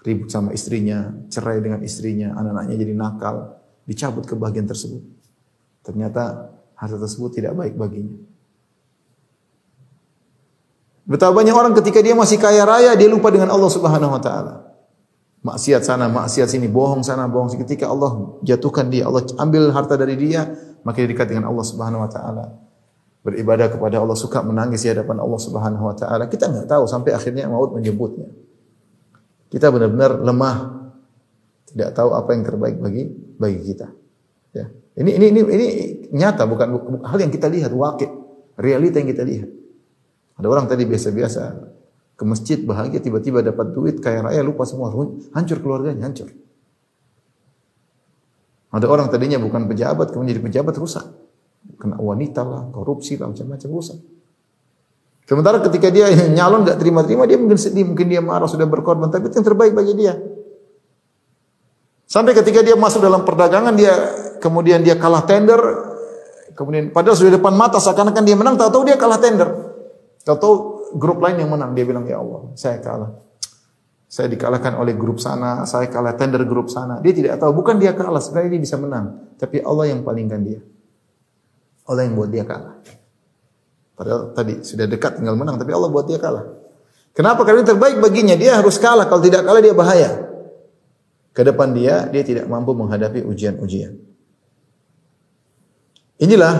[0.00, 3.36] Ribut sama istrinya, cerai dengan istrinya, anak-anaknya jadi nakal,
[3.84, 5.04] dicabut kebahagiaan tersebut.
[5.84, 8.14] Ternyata harta tersebut tidak baik baginya.
[11.08, 14.67] Betapa banyak orang ketika dia masih kaya raya dia lupa dengan Allah Subhanahu wa taala.
[15.38, 17.62] Maksiat sana, maksiat sini, bohong sana, bohong sini.
[17.62, 20.50] Ketika Allah jatuhkan dia, Allah ambil harta dari dia,
[20.82, 22.44] maka dia dekat dengan Allah Subhanahu wa taala.
[23.22, 26.26] Beribadah kepada Allah, suka menangis di hadapan Allah Subhanahu wa taala.
[26.26, 28.34] Kita enggak tahu sampai akhirnya maut menjemputnya.
[29.46, 30.56] Kita benar-benar lemah.
[31.68, 33.06] Tidak tahu apa yang terbaik bagi
[33.38, 33.86] bagi kita.
[34.56, 34.66] Ya.
[34.98, 35.66] Ini ini ini ini
[36.18, 38.10] nyata bukan, bukan hal yang kita lihat wakil,
[38.58, 39.48] realita yang kita lihat.
[40.40, 41.42] Ada orang tadi biasa-biasa
[42.18, 44.90] ke masjid bahagia tiba-tiba dapat duit kaya raya lupa semua.
[45.30, 46.34] Hancur keluarganya hancur.
[48.74, 51.06] Ada orang tadinya bukan pejabat kemudian jadi pejabat rusak.
[51.78, 53.98] Kena wanita lah korupsi lah macam-macam rusak.
[55.30, 59.30] Sementara ketika dia nyalon nggak terima-terima dia mungkin sedih mungkin dia marah sudah berkorban tapi
[59.30, 60.18] itu yang terbaik bagi dia.
[62.08, 63.94] Sampai ketika dia masuk dalam perdagangan dia
[64.42, 65.60] kemudian dia kalah tender
[66.56, 69.48] kemudian padahal sudah depan mata seakan-akan dia menang tahu-tahu dia kalah tender.
[70.26, 71.76] Tahu-tahu grup lain yang menang.
[71.76, 73.12] Dia bilang, ya Allah, saya kalah.
[74.08, 76.96] Saya dikalahkan oleh grup sana, saya kalah tender grup sana.
[77.04, 79.36] Dia tidak tahu, bukan dia kalah, sebenarnya dia bisa menang.
[79.36, 80.60] Tapi Allah yang palingkan dia.
[81.84, 82.80] Allah yang buat dia kalah.
[83.92, 86.46] Padahal tadi sudah dekat tinggal menang, tapi Allah buat dia kalah.
[87.12, 87.44] Kenapa?
[87.44, 89.04] Karena terbaik baginya, dia harus kalah.
[89.10, 90.10] Kalau tidak kalah dia bahaya.
[91.36, 93.98] Ke depan dia, dia tidak mampu menghadapi ujian-ujian.
[96.18, 96.54] Inilah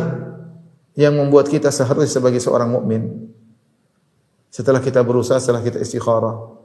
[0.98, 3.30] yang membuat kita seharusnya sebagai seorang mukmin
[4.48, 6.58] setelah kita berusaha, setelah kita istikharah,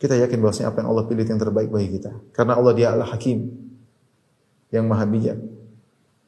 [0.00, 2.12] kita yakin bahwasanya apa yang Allah pilih yang terbaik bagi kita.
[2.32, 3.52] Karena Allah dia adalah hakim
[4.72, 5.36] yang maha bijak.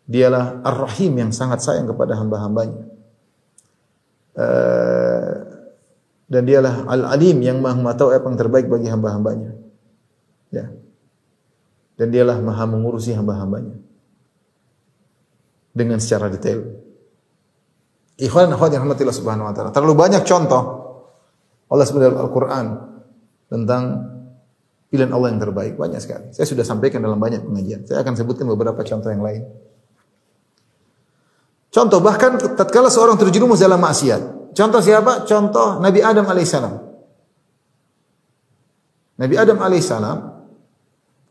[0.04, 2.84] Dialah ar-rahim yang sangat sayang kepada hamba-hambanya.
[4.32, 5.32] Uh,
[6.28, 9.56] dan dialah al-alim yang maha mengetahui apa yang terbaik bagi hamba-hambanya.
[10.52, 10.68] Ya.
[11.96, 13.76] Dan dialah maha mengurusi hamba-hambanya.
[15.72, 16.81] Dengan secara detail.
[18.20, 19.70] Ikhwan akhwat yang rahmatillah subhanahu wa ta'ala.
[19.72, 20.62] Terlalu banyak contoh
[21.72, 22.66] Allah sebenarnya Al-Quran
[23.48, 23.82] tentang
[24.92, 25.80] pilihan Allah yang terbaik.
[25.80, 26.28] Banyak sekali.
[26.36, 27.88] Saya sudah sampaikan dalam banyak pengajian.
[27.88, 29.48] Saya akan sebutkan beberapa contoh yang lain.
[31.72, 34.52] Contoh bahkan tatkala seorang terjerumus dalam maksiat.
[34.52, 35.24] Contoh siapa?
[35.24, 36.74] Contoh Nabi Adam alaihissalam.
[39.16, 40.18] Nabi Adam alaihissalam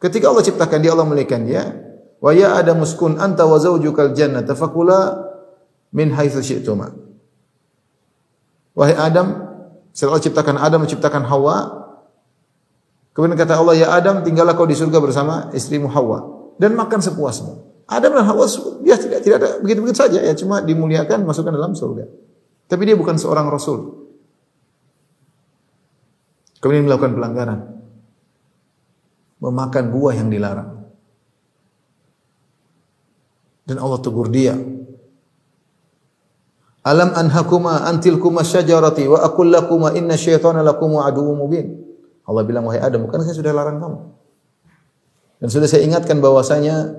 [0.01, 1.77] ketika Allah ciptakan dia Allah memilihkan dia,
[2.17, 5.20] wa ya Adam muskun anta wa zawjukal jannata fakula
[5.91, 6.91] min haitsu syi'tuma.
[8.71, 9.27] Wahai Adam,
[9.91, 11.55] setelah Allah ciptakan Adam, menciptakan Hawa,
[13.11, 17.85] kemudian kata Allah, "Ya Adam, tinggallah kau di surga bersama istrimu Hawa dan makan sepuasmu."
[17.91, 18.47] Adam dan Hawa
[18.87, 22.07] dia tidak tidak ada begitu-begitu saja ya, cuma dimuliakan masukkan dalam surga.
[22.71, 24.07] Tapi dia bukan seorang rasul.
[26.63, 27.59] Kemudian melakukan pelanggaran.
[29.43, 30.87] Memakan buah yang dilarang.
[33.67, 34.55] Dan Allah tegur dia,
[36.81, 41.77] Alam anhakuma antil kuma syajarati wa aqul lakuma inna syaitana lakum aduwwum mubin.
[42.25, 43.99] Allah bilang wahai Adam, bukan saya sudah larang kamu?
[45.41, 46.93] Dan sudah saya ingatkan bahwasanya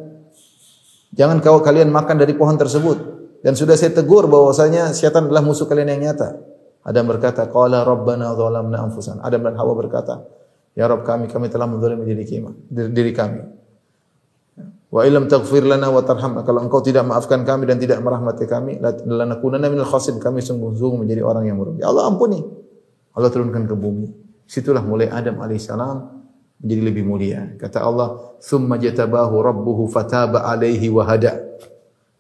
[1.15, 2.99] jangan kau kalian makan dari pohon tersebut
[3.43, 6.39] dan sudah saya tegur bahwasanya syaitan adalah musuh kalian yang nyata.
[6.83, 10.27] Adam berkata, "Qala rabbana zalamna anfusana." Adam dan Hawa berkata,
[10.73, 13.41] Ya Rabb kami, kami telah menzalimi diri kami, diri kami.
[14.93, 18.77] Wa illam taghfir lana wa tarhamna kalau engkau tidak maafkan kami dan tidak merahmati kami
[19.09, 21.81] lanakunanna minal khasirin kami sungguh-sungguh menjadi orang yang merugi.
[21.81, 22.45] Allah ampuni.
[23.17, 24.13] Allah turunkan ke bumi.
[24.45, 25.97] Situlah mulai Adam alaihissalam
[26.61, 27.57] menjadi lebih mulia.
[27.57, 31.41] Kata Allah, "Tsumma jatabahu rabbuhu fataba alaihi wa hada."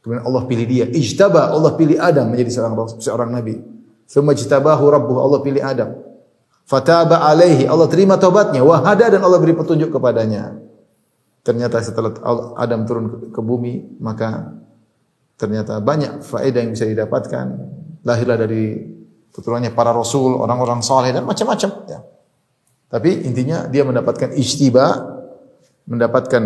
[0.01, 0.85] Kemudian Allah pilih dia.
[0.89, 3.61] Ijtaba, Allah pilih Adam menjadi seorang seorang nabi.
[4.09, 5.93] Tsumma jatabahu rabbuhu, Allah pilih Adam.
[6.65, 8.65] Fataba alaihi, Allah terima taubatnya.
[8.65, 10.62] Wa hada dan Allah beri petunjuk kepadanya.
[11.43, 12.15] Ternyata setelah
[12.55, 14.55] Adam turun ke, bumi, maka
[15.35, 17.47] ternyata banyak faedah yang bisa didapatkan.
[18.07, 18.79] Lahirlah dari
[19.35, 21.71] keturunannya para rasul, orang-orang saleh dan macam-macam.
[21.91, 22.07] Ya.
[22.87, 24.87] Tapi intinya dia mendapatkan ijtiba,
[25.91, 26.43] mendapatkan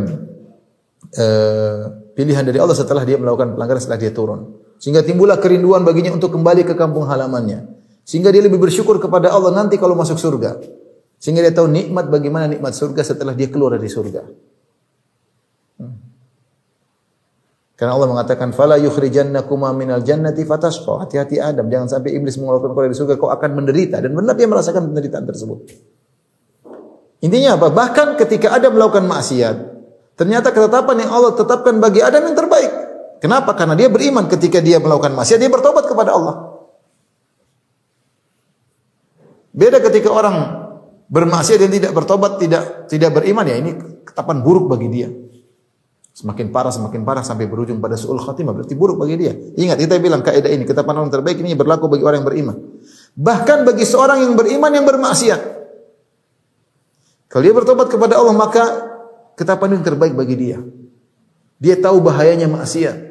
[1.12, 1.80] uh,
[2.16, 4.64] pilihan dari Allah setelah dia melakukan pelanggaran setelah dia turun.
[4.80, 7.68] Sehingga timbullah kerinduan baginya untuk kembali ke kampung halamannya.
[8.06, 10.56] Sehingga dia lebih bersyukur kepada Allah nanti kalau masuk surga.
[11.20, 14.24] Sehingga dia tahu nikmat bagaimana nikmat surga setelah dia keluar dari surga.
[17.76, 21.04] Karena Allah mengatakan fala yukhrijannakuma minal jannati fatasqa.
[21.04, 24.48] Hati-hati Adam, jangan sampai iblis mengeluarkan kau dari surga kau akan menderita dan benar dia
[24.48, 25.68] merasakan penderitaan tersebut.
[27.20, 27.68] Intinya apa?
[27.68, 29.56] Bahkan ketika Adam melakukan maksiat,
[30.16, 32.72] ternyata ketetapan yang Allah tetapkan bagi Adam yang terbaik.
[33.20, 33.52] Kenapa?
[33.52, 36.56] Karena dia beriman ketika dia melakukan maksiat, dia bertobat kepada Allah.
[39.52, 40.36] Beda ketika orang
[41.12, 45.08] bermaksiat dan tidak bertobat, tidak tidak beriman ya ini ketetapan buruk bagi dia.
[46.16, 48.56] Semakin parah, semakin parah sampai berujung pada su'ul khatimah.
[48.56, 49.36] Berarti buruk bagi dia.
[49.36, 52.56] Ingat, kita bilang kaidah ini, ketetapan orang terbaik ini berlaku bagi orang yang beriman.
[53.20, 55.40] Bahkan bagi seorang yang beriman yang bermaksiat.
[57.28, 58.64] Kalau dia bertobat kepada Allah, maka
[59.36, 60.58] ketetapan yang terbaik bagi dia.
[61.60, 63.05] Dia tahu bahayanya maksiat.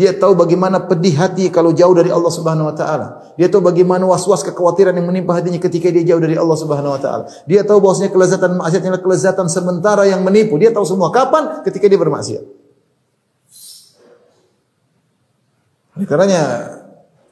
[0.00, 3.36] Dia tahu bagaimana pedih hati kalau jauh dari Allah Subhanahu wa taala.
[3.36, 7.00] Dia tahu bagaimana was-was kekhawatiran yang menimpa hatinya ketika dia jauh dari Allah Subhanahu wa
[7.04, 7.28] taala.
[7.44, 10.56] Dia tahu bahwasanya kelezatan maksiat adalah kelezatan sementara yang menipu.
[10.56, 12.40] Dia tahu semua kapan ketika dia bermaksiat.
[16.00, 16.42] Oleh karenanya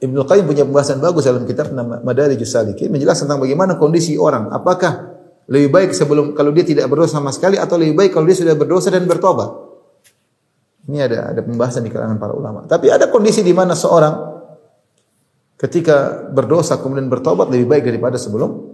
[0.05, 4.53] Ibnu Qayyim punya pembahasan bagus dalam kitab Madarijus Salikin menjelaskan tentang bagaimana kondisi orang.
[4.53, 5.17] Apakah
[5.49, 8.53] lebih baik sebelum kalau dia tidak berdosa sama sekali atau lebih baik kalau dia sudah
[8.53, 9.68] berdosa dan bertobat?
[10.89, 12.65] Ini ada ada pembahasan di kalangan para ulama.
[12.65, 14.41] Tapi ada kondisi di mana seorang
[15.61, 18.73] ketika berdosa kemudian bertobat lebih baik daripada sebelum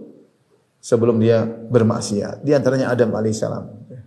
[0.80, 2.40] sebelum dia bermaksiat.
[2.40, 3.64] Di antaranya Adam alaihissalam.
[3.92, 4.00] Ya.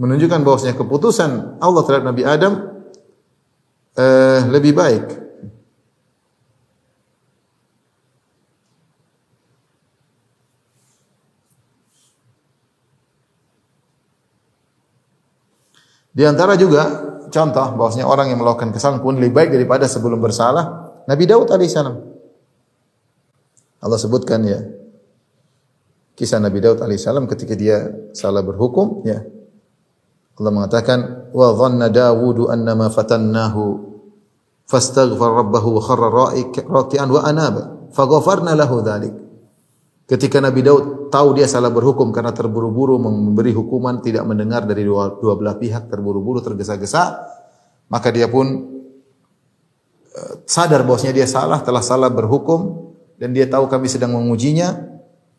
[0.00, 2.52] Menunjukkan bahwasanya keputusan Allah terhadap Nabi Adam
[4.00, 5.21] eh, lebih baik
[16.12, 20.92] Di antara juga contoh bahwasanya orang yang melakukan kesalahan pun lebih baik daripada sebelum bersalah
[21.08, 21.96] Nabi Daud alaihissalam.
[23.82, 24.60] Allah sebutkan ya
[26.12, 29.24] kisah Nabi Daud alaihissalam ketika dia salah berhukum ya.
[30.36, 33.92] Allah mengatakan wa dhanna Dawud annama fatannahu
[34.68, 36.08] fastaghfar rabbahu wa kharra
[36.68, 39.21] raki'an wa anaba faghafarna lahu dhalik.
[40.12, 45.16] Ketika Nabi Daud tahu dia salah berhukum karena terburu-buru memberi hukuman tidak mendengar dari dua,
[45.16, 47.16] dua belah pihak terburu-buru tergesa-gesa,
[47.88, 48.44] maka dia pun
[50.12, 54.92] uh, sadar bahwasanya dia salah, telah salah berhukum dan dia tahu kami sedang mengujinya.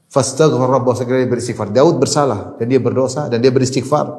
[0.09, 1.69] Fastaghfar rabbahu segera beristighfar.
[1.69, 4.09] Daud bersalah dan dia berdosa dan dia beristighfar.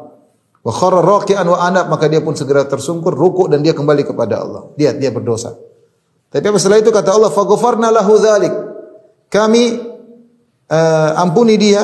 [0.63, 4.39] Wa kharra raki'an wa anab maka dia pun segera tersungkur, rukuk dan dia kembali kepada
[4.39, 4.71] Allah.
[4.79, 5.59] Dia dia berdosa.
[6.31, 8.55] Tapi setelah itu kata Allah, "Faghfarna lahu dzalik."
[9.31, 9.94] Kami
[10.69, 11.83] uh, ampuni dia.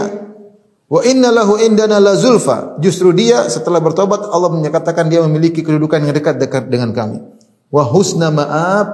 [0.91, 2.81] Wa inna lahu indana la zulfa.
[2.83, 7.23] Justru dia setelah bertobat Allah menyatakan dia memiliki kedudukan yang dekat dekat dengan kami.
[7.71, 8.89] Wa husna ma'ab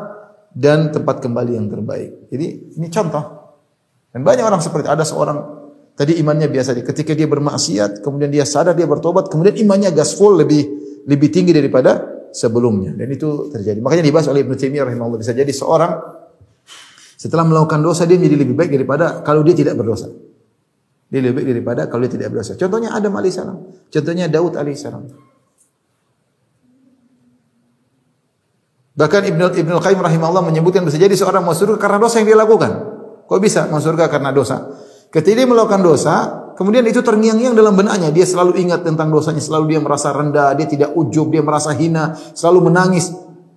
[0.53, 2.29] dan tempat kembali yang terbaik.
[2.29, 3.25] Jadi ini contoh.
[4.13, 5.41] Dan banyak orang seperti ada seorang
[5.97, 10.69] tadi imannya biasa ketika dia bermaksiat kemudian dia sadar dia bertobat kemudian imannya gaspol lebih
[11.09, 12.93] lebih tinggi daripada sebelumnya.
[12.93, 13.81] Dan itu terjadi.
[13.81, 15.21] Makanya dibahas oleh Ibnu Taimiyah rahimahullah.
[15.25, 15.93] Bisa jadi seorang
[17.27, 20.07] setelah melakukan dosa dia menjadi lebih baik daripada kalau dia tidak berdosa.
[21.11, 22.55] Dia lebih baik daripada kalau dia tidak berdosa.
[22.55, 23.59] Contohnya Adam alaihissalam.
[23.91, 25.03] Contohnya Daud alaihissalam.
[28.95, 32.39] Bahkan Ibnu Ibnu Qayyim rahimahullah menyebutkan bisa jadi seorang masuk surga karena dosa yang dia
[32.39, 32.71] lakukan.
[33.27, 34.57] Kok bisa masuk surga karena dosa?
[35.11, 36.15] Ketika dia melakukan dosa,
[36.55, 38.15] kemudian itu terngiang-ngiang dalam benaknya.
[38.15, 42.15] Dia selalu ingat tentang dosanya, selalu dia merasa rendah, dia tidak ujub, dia merasa hina,
[42.39, 43.11] selalu menangis.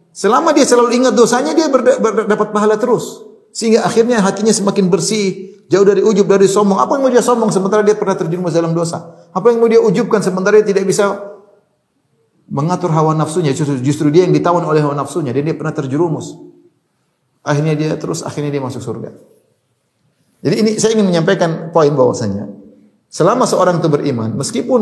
[0.09, 1.69] Selama dia selalu ingat dosanya, dia
[2.25, 3.28] dapat pahala terus.
[3.49, 6.77] Sehingga akhirnya hatinya semakin bersih, jauh dari ujub, dari sombong.
[6.81, 9.29] Apa yang mau dia sombong sementara dia pernah terjerumus dalam dosa?
[9.33, 11.17] Apa yang mau dia ujubkan sementara dia tidak bisa
[12.49, 16.33] mengatur hawa nafsunya, justru, justru dia yang ditawan oleh hawa nafsunya dan dia pernah terjerumus.
[17.45, 19.13] Akhirnya dia terus akhirnya dia masuk surga.
[20.39, 22.47] Jadi ini saya ingin menyampaikan poin bahwasanya
[23.11, 24.81] selama seorang itu beriman, meskipun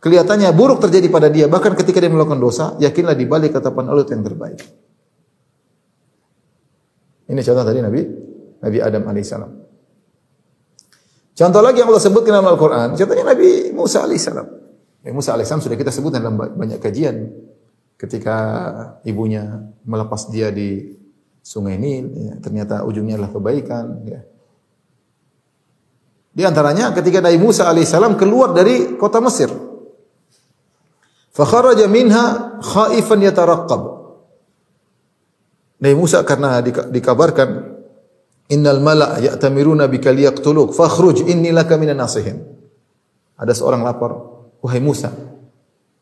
[0.00, 4.06] kelihatannya buruk terjadi pada dia, bahkan ketika dia melakukan dosa, yakinlah di balik ketetapan Allah
[4.06, 4.60] yang terbaik.
[7.26, 8.00] Ini contoh tadi Nabi
[8.62, 9.52] Nabi Adam alaihissalam.
[11.36, 14.46] Contoh lagi yang Allah sebutkan dalam Al-Quran, contohnya Nabi Musa alaihissalam.
[15.04, 17.28] Nabi Musa alaihissalam sudah kita sebutkan dalam banyak kajian.
[17.96, 18.36] Ketika
[19.08, 20.96] ibunya melepas dia di
[21.40, 23.84] sungai Nil, ya, ternyata ujungnya adalah kebaikan.
[24.04, 24.20] Ya.
[26.36, 29.48] Di antaranya ketika Nabi Musa alaihissalam keluar dari kota Mesir.
[31.32, 33.95] Fakharaja minha khaifan yataraqqab.
[35.76, 37.76] Nabi Musa karena dikabarkan
[38.48, 42.40] innal mala' ya'tamiruna bika liyaqtuluk fakhruj inni laka minan nasihin.
[43.36, 44.16] Ada seorang lapor,
[44.64, 45.12] wahai Musa,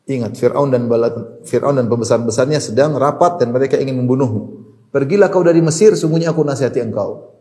[0.07, 1.11] ingat Firaun dan bala
[1.43, 4.63] Firaun dan pembesar-besarnya sedang rapat dan mereka ingin membunuhmu.
[4.95, 7.35] Pergilah kau dari Mesir, sungguhnya aku nasihati engkau.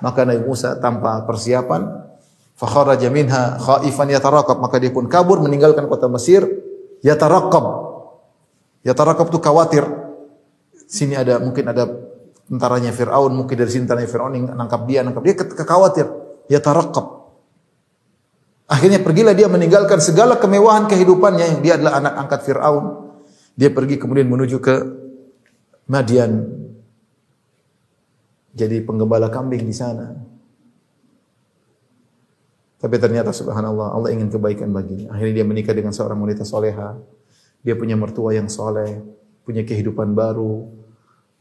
[0.00, 2.04] Maka Nabi Musa tanpa persiapan
[2.54, 6.46] fakharaja minha khaifan yatarakab maka dia pun kabur meninggalkan kota Mesir
[7.02, 7.66] yatarakab
[8.86, 9.84] yatarakab itu khawatir
[10.86, 11.88] sini ada mungkin ada
[12.44, 16.06] tentaranya Firaun mungkin dari sini tentaranya Firaun yang nangkap dia nangkap dia kekhawatir
[16.52, 17.06] yatarakab
[18.68, 22.84] akhirnya pergilah dia meninggalkan segala kemewahan kehidupannya yang dia adalah anak angkat Firaun
[23.56, 24.74] dia pergi kemudian menuju ke
[25.84, 26.64] Madian
[28.54, 30.14] jadi penggembala kambing di sana.
[32.78, 35.10] Tapi ternyata subhanallah Allah ingin kebaikan baginya.
[35.10, 36.94] Akhirnya dia menikah dengan seorang wanita soleha.
[37.66, 39.02] Dia punya mertua yang soleh,
[39.44, 40.66] punya kehidupan baru.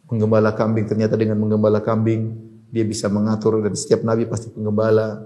[0.05, 2.35] Penggembala kambing ternyata dengan menggembala kambing
[2.69, 5.23] dia bisa mengatur dan setiap nabi pasti penggembala.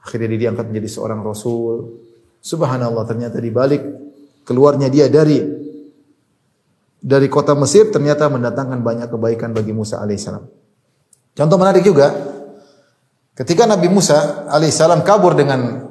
[0.00, 1.98] Akhirnya dia diangkat menjadi seorang rasul.
[2.38, 3.82] Subhanallah ternyata di balik
[4.46, 5.42] keluarnya dia dari
[7.02, 10.42] dari kota Mesir ternyata mendatangkan banyak kebaikan bagi Musa alaihissalam.
[11.36, 12.10] Contoh menarik juga,
[13.36, 15.86] ketika Nabi Musa alaihissalam kabur dengan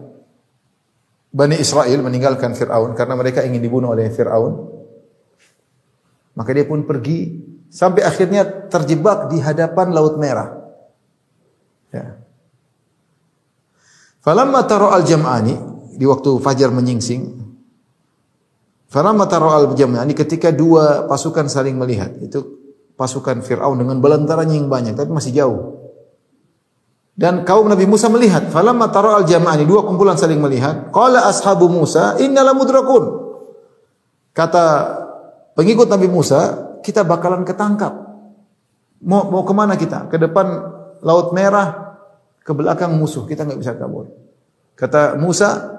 [1.35, 4.74] Bani Israel meninggalkan Fir'aun karena mereka ingin dibunuh oleh Fir'aun,
[6.35, 10.51] maka dia pun pergi sampai akhirnya terjebak di hadapan Laut Merah.
[11.91, 12.19] Ya.
[14.19, 15.55] Falamma taro al-jam'ani
[15.95, 17.35] di waktu fajar menyingsing,
[18.91, 22.41] falamma taro al-jam'ani ketika dua pasukan saling melihat, itu
[22.95, 25.59] pasukan Fir'aun dengan belantaranya yang banyak, tapi masih jauh.
[27.15, 32.19] Dan kaum Nabi Musa melihat, falamma tara al-jama'ani, dua kumpulan saling melihat, qala ashabu Musa
[32.19, 33.23] innala mudrakun.
[34.35, 34.65] Kata
[35.55, 36.39] pengikut Nabi Musa,
[36.83, 37.95] kita bakalan ketangkap.
[39.01, 40.11] Mau mau ke mana kita?
[40.11, 41.97] Ke depan Laut Merah,
[42.41, 44.09] ke belakang musuh, kita nggak bisa kabur.
[44.73, 45.77] Kata Musa,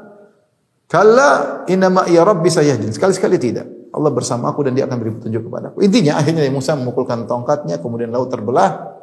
[0.88, 2.94] kalla inna ma ya rabbi sayahdin.
[2.94, 3.66] Sekali-sekali tidak.
[3.96, 5.82] Allah bersama aku dan dia akan beri petunjuk kepadaku.
[5.82, 8.98] Intinya akhirnya Musa memukulkan tongkatnya, kemudian laut terbelah.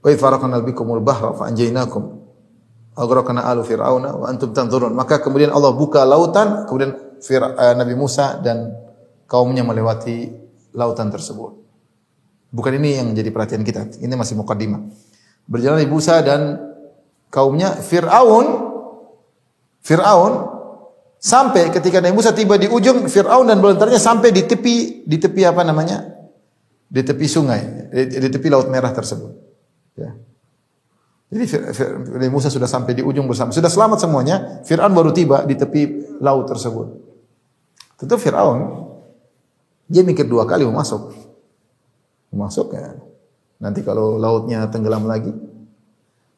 [0.00, 2.20] Wa faraqna bikumul bahra fa anjaynakum.
[3.00, 4.92] Aghraqna alu fir'auna wa antum tanzurun.
[4.92, 8.72] Maka kemudian Allah buka lautan, kemudian uh, Nabi Musa dan
[9.28, 10.32] kaumnya melewati
[10.72, 11.60] lautan tersebut.
[12.50, 14.00] Bukan ini yang menjadi perhatian kita.
[14.02, 14.82] Ini masih mukaddimah.
[15.46, 16.58] Berjalan Nabi Musa dan
[17.30, 18.46] kaumnya Fir'aun
[19.80, 20.60] Fir'aun
[21.20, 25.44] Sampai ketika Nabi Musa tiba di ujung Firaun dan belantaranya sampai di tepi di tepi
[25.44, 26.16] apa namanya?
[26.88, 29.28] Di tepi sungai, di, di tepi laut merah tersebut.
[30.00, 30.16] Ya.
[31.28, 31.44] Jadi
[32.16, 33.52] Nabi Musa sudah sampai di ujung bersama.
[33.52, 34.64] Sudah selamat semuanya.
[34.64, 36.99] Firaun baru tiba di tepi laut tersebut.
[38.00, 38.88] Tentu Firaun
[39.90, 41.12] dia mikir dua kali mau masuk.
[42.32, 42.96] Mau masuk ya.
[43.60, 45.34] Nanti kalau lautnya tenggelam lagi,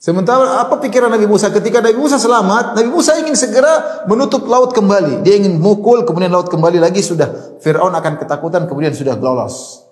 [0.02, 4.74] Sementara apa pikiran Nabi Musa ketika Nabi Musa selamat, Nabi Musa ingin segera menutup laut
[4.74, 5.22] kembali.
[5.22, 9.86] Dia ingin mukul, kemudian laut kembali lagi sudah Firaun akan ketakutan, kemudian sudah lolos.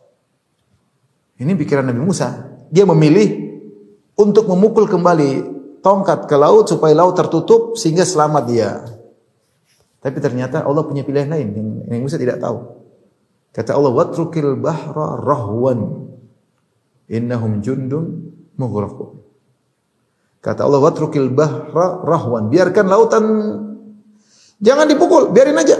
[1.38, 2.26] Ini pikiran Nabi Musa.
[2.74, 3.54] Dia memilih
[4.18, 5.46] untuk memukul kembali
[5.78, 8.82] tongkat ke laut supaya laut tertutup sehingga selamat dia.
[10.00, 12.80] Tapi ternyata Allah punya pilihan lain yang Nabi Musa tidak tahu.
[13.52, 16.08] Kata Allah, "Watrukil bahra rahwan
[17.12, 19.20] innahum jundun mughraqun."
[20.40, 23.24] Kata Allah, "Watrukil bahra rahwan." Biarkan lautan
[24.56, 25.76] jangan dipukul, biarin aja.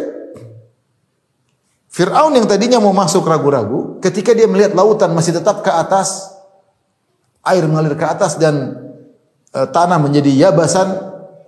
[1.90, 6.30] Fir'aun yang tadinya mau masuk ragu-ragu, ketika dia melihat lautan masih tetap ke atas,
[7.42, 8.78] air mengalir ke atas dan
[9.50, 10.86] e, tanah menjadi yabasan,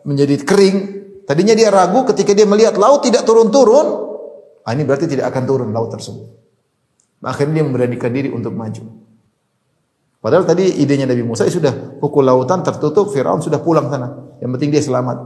[0.03, 0.77] menjadi kering.
[1.23, 3.87] Tadinya dia ragu ketika dia melihat laut tidak turun-turun,
[4.67, 6.27] ah, ini berarti tidak akan turun laut tersebut.
[7.23, 8.83] Akhirnya dia memberanikan diri untuk maju.
[10.23, 14.39] Padahal tadi idenya Nabi Musa sudah pukul lautan tertutup, Firaun sudah pulang sana.
[14.39, 15.19] Yang penting dia selamat.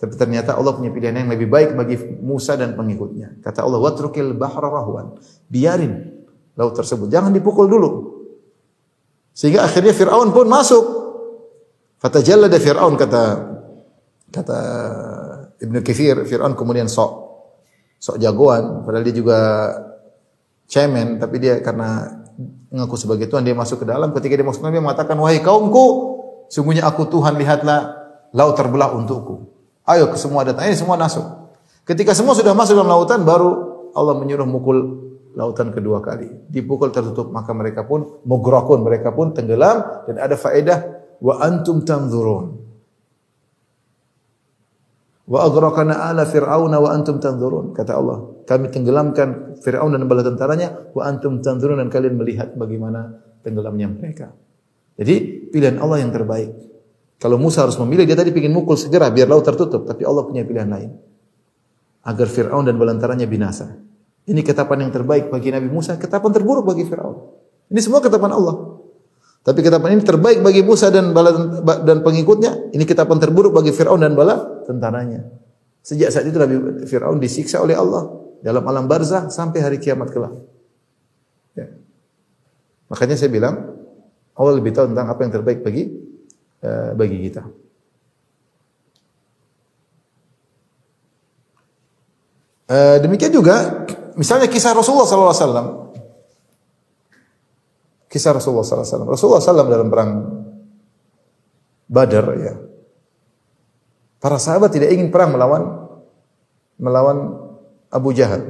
[0.00, 3.42] Tapi ternyata Allah punya pilihan yang lebih baik bagi Musa dan pengikutnya.
[3.42, 5.18] Kata Allah, "Watrukil bahra rahwan."
[5.50, 6.24] Biarin
[6.54, 7.90] laut tersebut, jangan dipukul dulu.
[9.34, 10.84] Sehingga akhirnya Firaun pun masuk.
[12.00, 13.22] Fatajallada Firaun kata
[14.30, 14.58] kata
[15.60, 17.30] Ibnu Katsir, Firaun kemudian sok
[18.00, 19.38] sok jagoan, padahal dia juga
[20.70, 22.08] cemen, tapi dia karena
[22.72, 24.14] mengaku sebagai Tuhan dia masuk ke dalam.
[24.16, 25.84] Ketika dia masuk dia mengatakan, "Wahai kaumku,
[26.48, 27.98] sungguhnya aku Tuhan, lihatlah
[28.32, 29.50] laut terbelah untukku."
[29.84, 31.26] Ayo ke semua datang, ini semua masuk.
[31.84, 33.50] Ketika semua sudah masuk dalam lautan, baru
[33.92, 34.78] Allah menyuruh mukul
[35.34, 36.30] lautan kedua kali.
[36.46, 40.78] Dipukul tertutup, maka mereka pun mugrakun, mereka pun tenggelam dan ada faedah
[41.18, 42.69] wa antum tanzurun.
[45.30, 47.70] Wa aghraqna ala fir'auna wa antum tanzurun.
[47.70, 53.22] Kata Allah, kami tenggelamkan Firaun dan bala tentaranya wa antum tanzurun dan kalian melihat bagaimana
[53.46, 54.34] tenggelamnya mereka.
[54.98, 56.50] Jadi pilihan Allah yang terbaik.
[57.22, 59.86] Kalau Musa harus memilih, dia tadi ingin mukul segera biar laut tertutup.
[59.86, 60.90] Tapi Allah punya pilihan lain.
[62.02, 63.76] Agar Fir'aun dan balantaranya binasa.
[64.26, 67.16] Ini ketapan yang terbaik bagi Nabi Musa, ketapan terburuk bagi Fir'aun.
[67.70, 68.69] Ini semua ketapan Allah.
[69.40, 71.32] Tapi ketapan ini terbaik bagi Musa dan bala
[71.80, 72.76] dan pengikutnya.
[72.76, 75.24] Ini ketapan terburuk bagi Fir'aun dan bala tentaranya.
[75.80, 78.04] Sejak saat itu Nabi Fir'aun disiksa oleh Allah
[78.44, 80.36] dalam alam barzah sampai hari kiamat kelak.
[81.56, 81.72] Ya.
[82.92, 83.80] Makanya saya bilang
[84.36, 86.10] Allah lebih tahu tentang apa yang terbaik bagi
[86.60, 87.40] Eh, bagi kita.
[92.68, 95.79] Eh, demikian juga misalnya kisah Rasulullah SAW.
[98.10, 99.06] Kisah Rasulullah SAW.
[99.06, 100.10] Rasulullah SAW dalam perang
[101.86, 102.54] Badar ya.
[104.18, 105.90] Para sahabat tidak ingin perang melawan
[106.78, 107.38] melawan
[107.90, 108.46] Abu Jahal.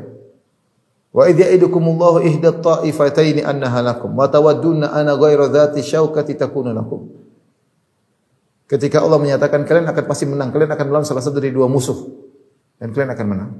[1.11, 7.11] Wa idh ya'idukumullahu ihda ta'ifataini annaha lakum wa tawadduna ana ghayra dhati syaukati takunu lakum.
[8.71, 12.07] Ketika Allah menyatakan kalian akan pasti menang, kalian akan melawan salah satu dari dua musuh
[12.79, 13.51] dan kalian akan menang.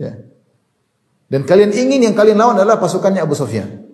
[0.00, 0.18] Ya.
[1.30, 3.85] Dan kalian ingin yang kalian lawan adalah pasukannya Abu Sufyan.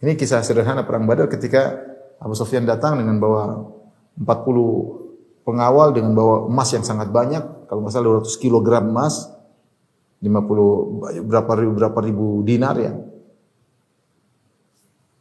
[0.00, 1.76] Ini kisah sederhana perang Badar ketika
[2.16, 3.68] Abu Sufyan datang dengan bawa
[4.16, 9.28] 40 pengawal dengan bawa emas yang sangat banyak, kalau salah 200 kg emas,
[10.24, 12.92] 50 berapa ribu berapa ribu dinar ya.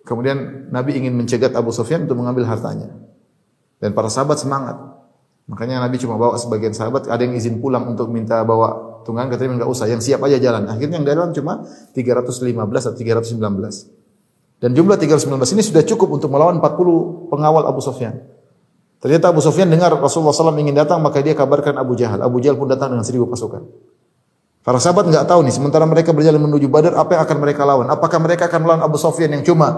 [0.07, 2.89] Kemudian Nabi ingin mencegat Abu Sufyan untuk mengambil hartanya.
[3.79, 4.75] Dan para sahabat semangat.
[5.47, 9.63] Makanya Nabi cuma bawa sebagian sahabat, ada yang izin pulang untuk minta bawa tunggangan, katanya
[9.63, 10.67] enggak usah, yang siap aja jalan.
[10.71, 12.53] Akhirnya yang dalam cuma 315
[12.89, 13.98] atau 319.
[14.59, 18.19] Dan jumlah 319 ini sudah cukup untuk melawan 40 pengawal Abu Sufyan.
[18.99, 22.19] Ternyata Abu Sufyan dengar Rasulullah SAW ingin datang, maka dia kabarkan Abu Jahal.
[22.19, 23.63] Abu Jahal pun datang dengan seribu pasukan.
[24.59, 27.87] Para sahabat enggak tahu nih, sementara mereka berjalan menuju Badar, apa yang akan mereka lawan?
[27.87, 29.71] Apakah mereka akan melawan Abu Sufyan yang cuma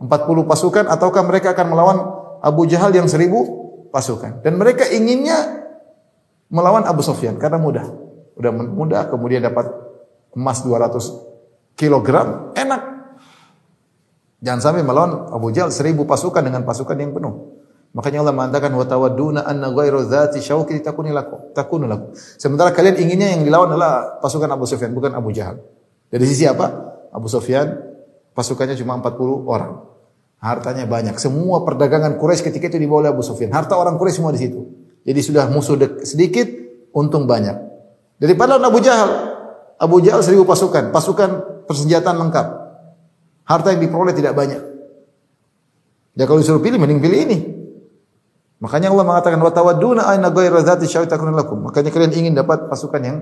[0.00, 0.08] 40
[0.48, 1.98] pasukan, ataukah mereka akan melawan
[2.40, 3.44] Abu Jahal yang seribu
[3.92, 4.40] pasukan.
[4.40, 5.68] Dan mereka inginnya
[6.48, 7.84] melawan Abu Sufyan karena mudah.
[8.40, 9.68] Udah mudah, kemudian dapat
[10.32, 12.91] emas 200 kilogram, enak.
[14.42, 17.62] Jangan sampai melawan Abu Jahal seribu pasukan dengan pasukan yang penuh.
[17.94, 22.10] Makanya Allah mengatakan wa tawadduna anna ghairu dzati syauki takuni lakum takunu lakum.
[22.16, 25.62] Sementara kalian inginnya yang dilawan adalah pasukan Abu Sufyan bukan Abu Jahal.
[26.10, 26.72] Dari sisi apa?
[27.14, 27.70] Abu Sufyan
[28.34, 29.72] pasukannya cuma 40 orang.
[30.42, 31.22] Hartanya banyak.
[31.22, 33.54] Semua perdagangan Quraisy ketika itu dibawa oleh Abu Sufyan.
[33.54, 34.58] Harta orang Quraisy semua di situ.
[35.06, 36.50] Jadi sudah musuh sedikit,
[36.90, 37.54] untung banyak.
[38.18, 39.10] Daripada Abu Jahal.
[39.78, 40.90] Abu Jahal seribu pasukan.
[40.90, 41.30] Pasukan
[41.70, 42.46] persenjataan lengkap.
[43.42, 44.62] Harta yang diperoleh tidak banyak.
[46.14, 47.38] Ya kalau disuruh pilih, mending pilih ini.
[48.62, 51.58] Makanya Allah mengatakan wa tawadduna ayna ghayra dzati syaitakun lakum.
[51.66, 53.18] Makanya kalian ingin dapat pasukan yang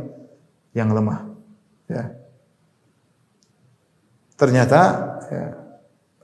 [0.76, 1.32] yang lemah.
[1.88, 2.12] Ya.
[4.36, 4.80] Ternyata
[5.32, 5.46] ya,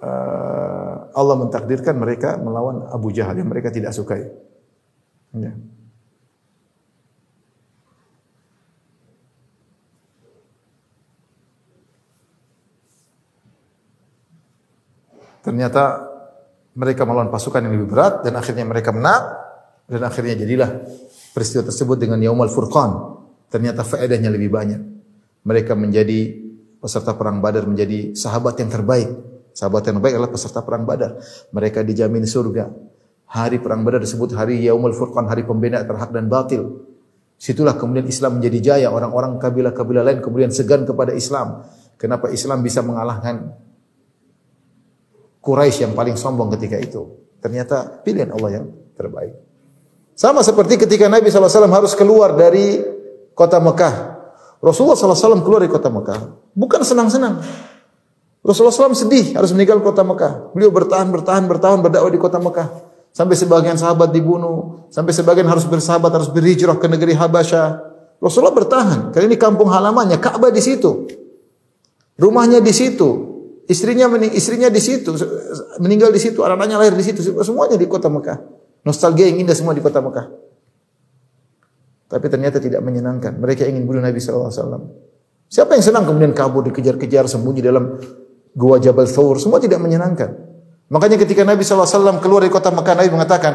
[0.05, 4.29] uh, Allah mentakdirkan mereka melawan Abu Jahal yang mereka tidak sukai.
[5.33, 5.57] Ya.
[15.47, 16.03] Ternyata
[16.75, 19.23] mereka melawan pasukan yang lebih berat dan akhirnya mereka menang
[19.87, 20.83] dan akhirnya jadilah
[21.31, 23.15] peristiwa tersebut dengan Yaumal Furqan.
[23.47, 24.83] Ternyata faedahnya lebih banyak.
[25.47, 26.35] Mereka menjadi
[26.83, 29.09] peserta perang Badar menjadi sahabat yang terbaik
[29.57, 31.17] Sahabat yang baik adalah peserta perang Badar.
[31.49, 32.69] Mereka dijamin surga.
[33.33, 36.85] Hari perang Badar disebut hari Yaumul Furqan, hari pembeda terhak dan batil.
[37.41, 38.93] Situlah kemudian Islam menjadi jaya.
[38.93, 41.65] Orang-orang kabilah-kabilah lain kemudian segan kepada Islam.
[41.97, 43.57] Kenapa Islam bisa mengalahkan
[45.47, 47.07] Quraisy yang paling sombong ketika itu?
[47.39, 48.67] Ternyata pilihan Allah yang
[48.99, 49.39] terbaik.
[50.19, 52.83] Sama seperti ketika Nabi SAW harus keluar dari
[53.31, 54.19] kota Mekah.
[54.59, 56.51] Rasulullah SAW keluar dari kota Mekah.
[56.51, 57.47] Bukan senang-senang.
[58.43, 60.51] Rasulullah SAW sedih harus meninggal kota Mekah.
[60.51, 62.69] Beliau bertahan, bertahan, bertahan berdakwah di kota Mekah.
[63.15, 67.67] Sampai sebagian sahabat dibunuh, sampai sebagian harus bersahabat, harus berhijrah ke negeri Habasyah.
[68.19, 69.13] Rasulullah bertahan.
[69.15, 71.07] Karena ini kampung halamannya, Ka'bah di situ.
[72.17, 73.36] Rumahnya di situ.
[73.67, 75.11] Istrinya mening istrinya di situ,
[75.83, 78.39] meninggal di situ, anak-anaknya lahir di situ, semuanya di kota Mekah.
[78.87, 80.31] Nostalgia yang indah semua di kota Mekah.
[82.07, 83.35] Tapi ternyata tidak menyenangkan.
[83.35, 84.55] Mereka ingin bunuh Nabi SAW.
[85.51, 87.99] Siapa yang senang kemudian kabur, dikejar-kejar, sembunyi dalam
[88.55, 89.43] gua Jabal Thawr.
[89.43, 90.31] Semua tidak menyenangkan.
[90.87, 93.55] Makanya ketika Nabi SAW keluar dari kota Mekah, Nabi mengatakan,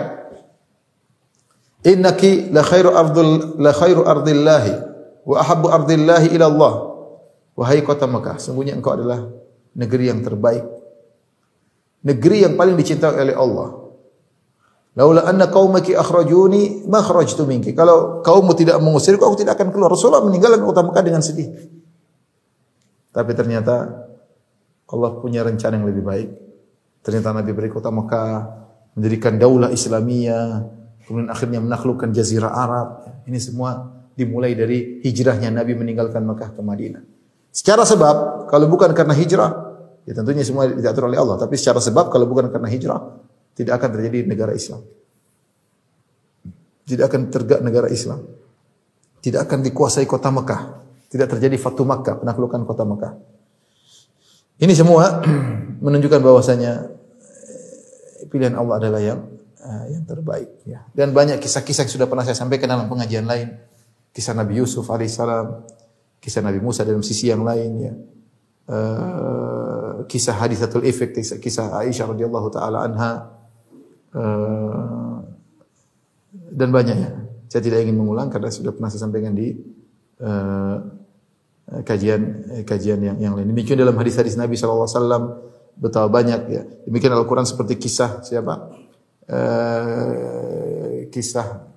[1.87, 4.73] Innaki la khairu ardul la khairu ardillahi
[5.23, 6.73] wa ahabbu ardillahi ila Allah.
[7.55, 9.40] Wahai kota Mekah, sungguhnya engkau adalah
[9.75, 10.65] negeri yang terbaik.
[12.01, 13.69] Negeri yang paling dicintai oleh Allah.
[14.91, 17.71] Laula anna qaumaki akhrajuni ma kharajtu minki.
[17.71, 19.93] Kalau kaummu tidak mengusirku, aku tidak akan keluar.
[19.93, 21.47] Rasulullah meninggalkan kota Mekah dengan sedih.
[23.11, 24.07] Tapi ternyata
[24.91, 26.29] Allah punya rencana yang lebih baik.
[27.07, 28.35] Ternyata Nabi beri kota Mekah,
[28.99, 30.67] mendirikan daulah Islamiyah,
[31.07, 32.87] kemudian akhirnya menaklukkan jazirah Arab.
[33.23, 37.03] Ini semua dimulai dari hijrahnya Nabi meninggalkan Mekah ke Madinah.
[37.51, 39.51] Secara sebab, kalau bukan karena hijrah,
[40.07, 41.35] ya tentunya semua diatur oleh Allah.
[41.35, 42.99] Tapi secara sebab, kalau bukan karena hijrah,
[43.53, 44.81] tidak akan terjadi negara Islam.
[46.87, 48.23] Tidak akan tergak negara Islam.
[49.21, 50.81] Tidak akan dikuasai kota Mekah.
[51.11, 53.13] Tidak terjadi Fatu Makkah, penaklukan kota Mekah.
[54.63, 55.19] Ini semua
[55.85, 56.87] menunjukkan bahwasanya
[57.19, 59.19] eh, pilihan Allah adalah yang
[59.61, 60.87] uh, yang terbaik ya.
[60.93, 63.57] Dan banyak kisah-kisah yang sudah pernah saya sampaikan dalam pengajian lain.
[64.11, 65.63] Kisah Nabi Yusuf alaihissalam,
[66.21, 67.93] kisah Nabi Musa dalam sisi yang lain ya.
[68.71, 73.11] Uh, kisah hadisatul ifk, kisah, kisah Aisyah radhiyallahu taala anha
[74.15, 75.17] uh,
[76.31, 77.11] dan banyak ya.
[77.51, 79.51] Saya tidak ingin mengulang karena sudah pernah saya sampaikan di
[80.23, 80.77] uh,
[81.71, 83.47] Eh, kajian eh, kajian yang yang lain.
[83.47, 85.39] Demikian dalam hadis-hadis Nabi SAW
[85.79, 86.67] betapa banyak ya.
[86.83, 88.75] Demikian Al-Quran seperti kisah siapa?
[89.31, 91.70] Uh, kisah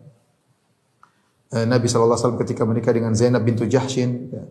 [1.54, 4.44] uh, Nabi SAW ketika menikah dengan Zainab bintu Jahshin ya.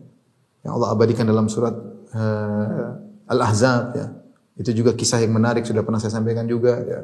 [0.64, 1.76] yang Allah abadikan dalam surat
[2.16, 4.06] uh, Al-Ahzab ya.
[4.54, 7.00] Itu juga kisah yang menarik sudah pernah saya sampaikan juga ya.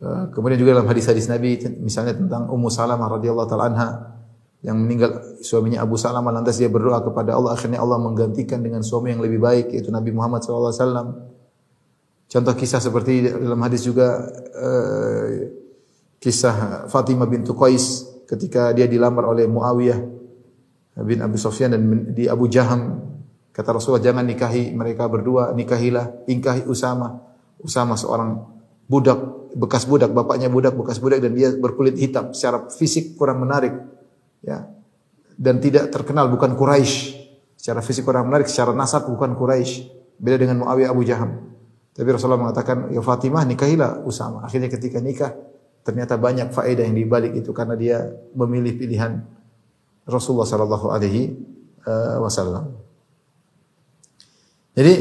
[0.00, 3.88] Uh, kemudian juga dalam hadis-hadis Nabi misalnya tentang Ummu Salamah radhiyallahu taala anha
[4.64, 9.12] yang meninggal suaminya Abu Salamah lantas dia berdoa kepada Allah akhirnya Allah menggantikan dengan suami
[9.12, 11.28] yang lebih baik yaitu Nabi Muhammad SAW.
[12.30, 14.24] Contoh kisah seperti dalam hadis juga
[14.56, 15.28] uh,
[16.20, 19.98] kisah Fatimah bintu Qais ketika dia dilamar oleh Muawiyah
[21.02, 23.10] bin Abi Sufyan dan di Abu Jaham.
[23.50, 27.18] Kata Rasulullah jangan nikahi mereka berdua nikahilah ingkahi Usama.
[27.58, 28.38] Usama seorang
[28.86, 29.18] budak
[29.58, 33.74] bekas budak bapaknya budak bekas budak dan dia berkulit hitam secara fisik kurang menarik
[34.46, 34.70] ya.
[35.34, 37.18] Dan tidak terkenal bukan Quraisy.
[37.58, 39.90] Secara fisik orang menarik secara nasab bukan Quraisy.
[40.20, 41.50] Beda dengan Muawiyah Abu Jaham.
[41.90, 44.46] Tapi Rasulullah mengatakan ya Fatimah nikahilah Usama.
[44.46, 45.34] Akhirnya ketika nikah
[45.82, 49.20] ternyata banyak faedah yang dibalik itu karena dia memilih pilihan
[50.04, 51.32] Rasulullah sallallahu alaihi
[51.86, 52.76] eh, wasallam
[54.76, 54.94] jadi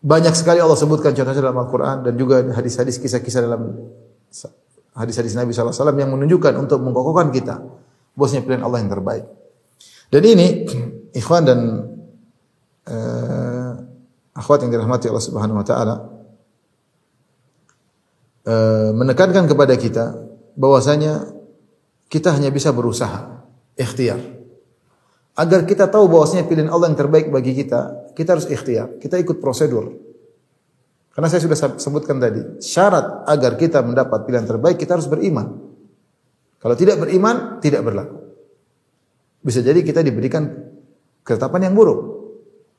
[0.00, 3.76] banyak sekali Allah sebutkan contohnya dalam Al-Quran dan juga hadis-hadis kisah-kisah dalam
[4.96, 7.60] hadis-hadis Nabi SAW yang menunjukkan untuk mengokohkan kita
[8.10, 9.24] Bosnya pilihan Allah yang terbaik.
[10.10, 10.66] Dan ini
[11.20, 11.60] ikhwan dan
[12.90, 13.70] uh,
[14.34, 15.94] akhwat yang dirahmati Allah Subhanahu wa taala
[18.46, 20.14] uh, menekankan kepada kita
[20.56, 21.28] bahwasanya
[22.10, 23.46] kita hanya bisa berusaha,
[23.78, 24.18] ikhtiar.
[25.38, 29.00] Agar kita tahu bahwasanya pilihan Allah yang terbaik bagi kita, kita harus ikhtiar.
[29.00, 29.94] Kita ikut prosedur.
[31.10, 35.70] Karena saya sudah sebutkan tadi, syarat agar kita mendapat pilihan terbaik kita harus beriman.
[36.60, 38.20] Kalau tidak beriman, tidak berlaku.
[39.40, 40.44] Bisa jadi kita diberikan
[41.24, 42.19] ketetapan yang buruk.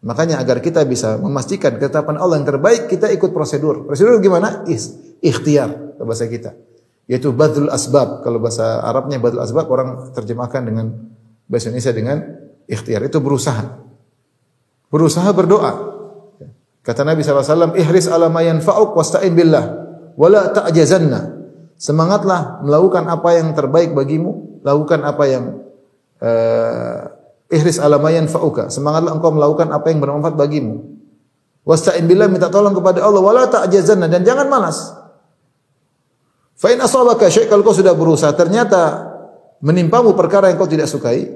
[0.02, 3.86] Makanya agar kita bisa memastikan ketetapan Allah yang terbaik, kita ikut prosedur.
[3.86, 4.66] Prosedur gimana?
[4.66, 6.58] Is, ikhtiar bahasa kita.
[7.06, 8.26] Yaitu badul asbab.
[8.26, 10.90] Kalau bahasa Arabnya badul asbab, orang terjemahkan dengan
[11.46, 12.18] bahasa Indonesia dengan
[12.66, 13.06] ikhtiar.
[13.06, 13.78] Itu berusaha.
[14.90, 15.72] Berusaha berdoa.
[16.82, 19.66] Kata Nabi SAW, ihris ala ma yanfa'uk wasta'in billah.
[20.18, 21.46] Wala ta'jazanna.
[21.78, 25.62] Semangatlah melakukan apa yang terbaik bagimu, lakukan apa yang
[26.22, 27.21] uh,
[27.52, 28.72] ihris alamayan fauka.
[28.72, 30.82] Semangatlah engkau melakukan apa yang bermanfaat bagimu.
[31.68, 34.96] Wasta'in billah minta tolong kepada Allah wala ta'jazanna dan jangan malas.
[36.58, 39.12] Fa in asabaka kalau kau sudah berusaha ternyata
[39.62, 41.30] menimpamu perkara yang kau tidak sukai,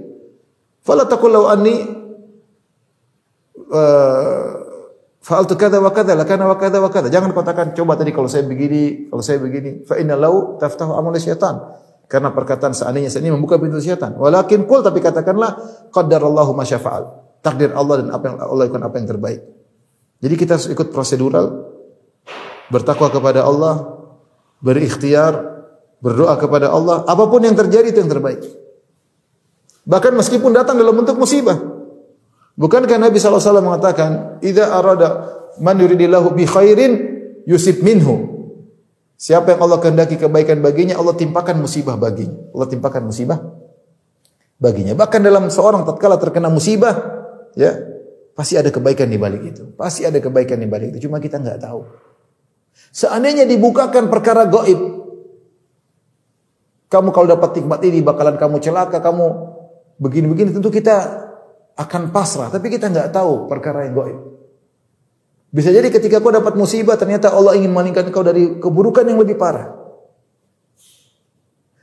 [0.82, 1.78] fala taqul law anni
[3.70, 4.66] uh,
[5.26, 7.10] Fa'altu kada wa kada, lakana wa kada wa kada.
[7.10, 11.18] Jangan katakan coba tadi kalau saya begini, kalau saya begini, fa inna lau taftahu amal
[11.18, 11.66] syaitan.
[12.06, 14.14] Karena perkataan seandainya ini membuka pintu syaitan.
[14.14, 15.58] Walakin kul tapi katakanlah
[15.90, 17.26] qaddarallahu ma syafa'al.
[17.42, 19.42] Takdir Allah dan apa yang Allah lakukan apa yang terbaik.
[20.22, 21.66] Jadi kita harus ikut prosedural
[22.70, 24.02] bertakwa kepada Allah,
[24.62, 25.34] berikhtiar,
[26.02, 28.42] berdoa kepada Allah, apa pun yang terjadi itu yang terbaik.
[29.86, 31.58] Bahkan meskipun datang dalam bentuk musibah.
[32.58, 35.10] Bukankah Nabi SAW mengatakan, "Idza arada
[35.62, 36.94] man yuridillahu bi khairin
[37.46, 38.35] yusib minhu."
[39.16, 42.36] Siapa yang Allah kehendaki kebaikan baginya, Allah timpakan musibah baginya.
[42.52, 43.40] Allah timpakan musibah
[44.60, 44.92] baginya.
[44.92, 46.94] Bahkan dalam seorang tatkala terkena musibah,
[47.56, 47.80] ya,
[48.36, 49.72] pasti ada kebaikan di balik itu.
[49.80, 51.08] Pasti ada kebaikan di balik itu.
[51.08, 51.88] Cuma kita nggak tahu.
[52.92, 54.80] Seandainya dibukakan perkara gaib,
[56.92, 59.26] kamu kalau dapat nikmat ini bakalan kamu celaka, kamu
[59.96, 61.24] begini-begini tentu kita
[61.80, 64.20] akan pasrah, tapi kita nggak tahu perkara yang gaib.
[65.56, 69.40] Bisa jadi ketika kau dapat musibah ternyata Allah ingin malingkan kau dari keburukan yang lebih
[69.40, 69.72] parah.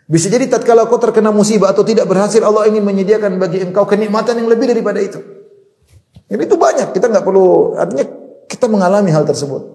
[0.05, 4.45] Bisa jadi tatkala kau terkena musibah atau tidak berhasil Allah ingin menyediakan bagi engkau kenikmatan
[4.45, 5.25] yang lebih daripada itu.
[6.29, 8.05] Ini itu banyak, kita nggak perlu artinya
[8.45, 9.73] kita mengalami hal tersebut.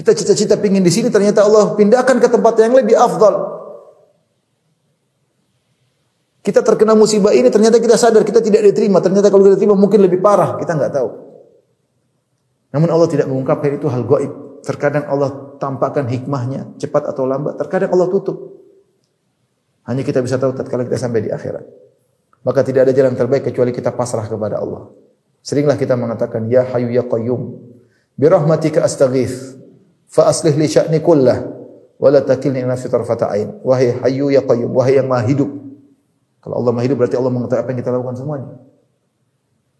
[0.00, 3.60] Kita cita-cita pingin di sini ternyata Allah pindahkan ke tempat yang lebih afdal.
[6.40, 10.00] Kita terkena musibah ini ternyata kita sadar kita tidak diterima, ternyata kalau kita diterima mungkin
[10.00, 11.29] lebih parah, kita nggak tahu.
[12.70, 14.62] Namun Allah tidak mengungkapkan itu hal gaib.
[14.62, 17.58] Terkadang Allah tampakkan hikmahnya cepat atau lambat.
[17.58, 18.38] Terkadang Allah tutup.
[19.88, 21.66] Hanya kita bisa tahu tatkala kita sampai di akhirat.
[22.46, 24.88] Maka tidak ada jalan terbaik kecuali kita pasrah kepada Allah.
[25.40, 27.58] Seringlah kita mengatakan ya hayu ya qayyum
[28.14, 29.56] bi rahmatika astaghith
[30.08, 31.48] fa aslih li sya'ni kullah
[31.96, 33.60] wa la takilni ila fitrafata ain.
[33.64, 35.48] Wahai hayu ya qayyum, wahai yang maha hidup.
[36.40, 38.48] Kalau Allah maha hidup berarti Allah mengetahui apa yang kita lakukan semuanya.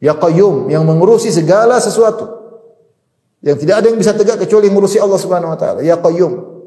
[0.00, 2.39] Ya qayyum yang mengurusi segala sesuatu.
[3.40, 5.80] Yang tidak ada yang bisa tegak kecuali mengurusi Allah Subhanahu wa taala.
[5.80, 6.60] Ya Qayyum.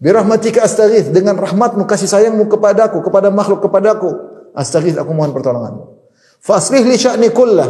[0.00, 4.08] Birahmatika astaghith dengan rahmatmu kasih sayangmu kepadaku, kepada makhluk kepadaku.
[4.56, 6.00] Astaghith aku mohon pertolonganmu.
[6.40, 7.68] Faslih li sya'ni kullah.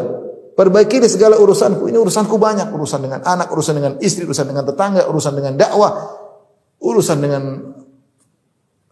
[0.55, 1.89] Perbaiki di segala urusanku.
[1.91, 5.93] Ini urusanku banyak, urusan dengan anak, urusan dengan istri, urusan dengan tetangga, urusan dengan dakwah,
[6.79, 7.43] urusan dengan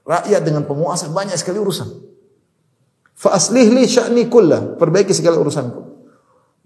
[0.03, 1.89] rakyat, dengan penguasa, banyak sekali urusan.
[3.15, 4.81] Fa aslih li sya'ni kullah.
[4.81, 5.88] Perbaiki segala urusanku.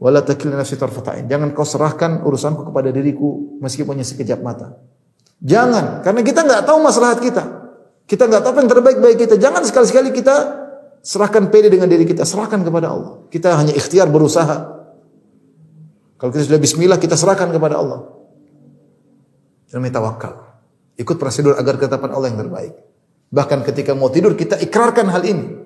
[0.03, 1.31] Wala takilna nafsi tarfatain.
[1.31, 4.83] Jangan kau serahkan urusanku kepada diriku meskipun hanya sekejap mata.
[5.39, 7.43] Jangan, karena kita nggak tahu masalah kita.
[8.11, 9.39] Kita nggak tahu apa yang terbaik bagi kita.
[9.39, 10.35] Jangan sekali-sekali kita
[11.07, 13.23] serahkan pede dengan diri kita, serahkan kepada Allah.
[13.31, 14.75] Kita hanya ikhtiar berusaha.
[16.19, 18.03] Kalau kita sudah bismillah, kita serahkan kepada Allah.
[19.71, 20.51] Dan tawakal.
[20.99, 22.75] Ikut prosedur agar ketetapan Allah yang terbaik.
[23.31, 25.62] Bahkan ketika mau tidur, kita ikrarkan hal ini.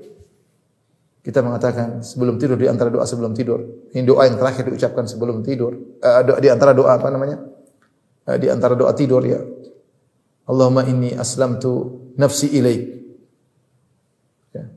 [1.27, 3.91] Kita mengatakan sebelum tidur di antara doa sebelum tidur.
[3.91, 5.99] Ini doa yang terakhir diucapkan sebelum tidur.
[5.99, 7.43] Uh, di antara doa apa namanya?
[8.31, 9.43] Uh, di antara doa tidur ya.
[10.47, 12.83] Allahumma inni aslamtu nafsi ilaik.
[14.55, 14.70] Ya.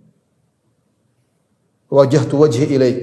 [1.93, 2.99] Wajahtu wajhi ilaik.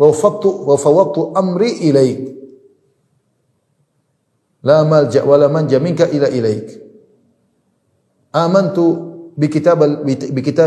[0.00, 2.20] Wa wafattu wa fawattu amri ilaik.
[4.64, 6.80] La malja wa la manja minka ila ilaik.
[8.32, 9.05] Amantu
[9.36, 9.84] bi kitab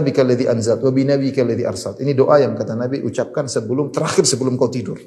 [0.06, 0.14] bi
[0.46, 1.98] anzalt wa bi nabiyyika alladhi arsalt.
[2.06, 5.02] Ini doa yang kata Nabi ucapkan sebelum terakhir sebelum kau tidur.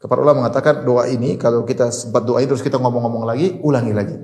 [0.00, 3.92] Para ulama mengatakan doa ini kalau kita sempat doa ini terus kita ngomong-ngomong lagi, ulangi
[3.92, 4.16] lagi.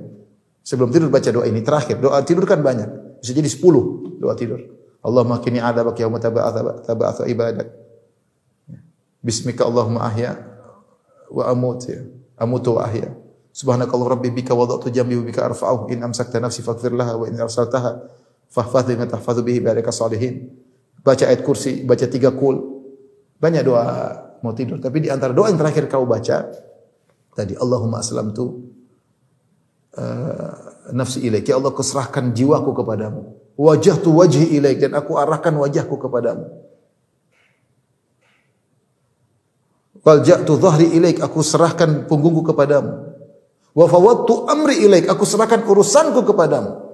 [0.65, 2.01] Sebelum tidur baca doa ini terakhir.
[2.01, 3.21] Doa tidur kan banyak.
[3.21, 4.57] Bisa jadi 10 doa tidur.
[5.05, 7.69] Allahumma kini adabak yauma taba'atha ibadak.
[9.21, 10.33] Bismika Allahumma ahya
[11.29, 12.01] wa amut ya.
[12.41, 13.13] Amutu wa ahya.
[13.53, 17.37] Subhanakallah rabbi bika wada'tu jambi wa bika arfa'uhu in amsakta nafsi faghfir laha wa in
[17.37, 18.01] arsaltaha
[18.47, 20.49] Fahfadh bima tahfadhu bihi bi'adaka salihin.
[21.03, 22.83] Baca ayat kursi, baca tiga kul.
[23.37, 23.85] Banyak doa
[24.41, 24.79] mau tidur.
[24.79, 26.47] Tapi di antara doa yang terakhir kau baca,
[27.35, 28.65] tadi Allahumma aslamtu
[29.99, 30.51] uh,
[30.95, 31.47] nafsi ilaik.
[31.47, 33.35] Ya Allah, kuserahkan jiwaku kepadamu.
[33.59, 34.79] Wajah tu wajhi ilaik.
[34.79, 36.45] Dan aku arahkan wajahku kepadamu.
[40.07, 41.19] Wal ja'tu dhahri ilaik.
[41.19, 43.11] Aku serahkan punggungku kepadamu.
[43.75, 45.11] Wa fawattu amri ilaik.
[45.11, 46.86] Aku serahkan urusanku kepadamu.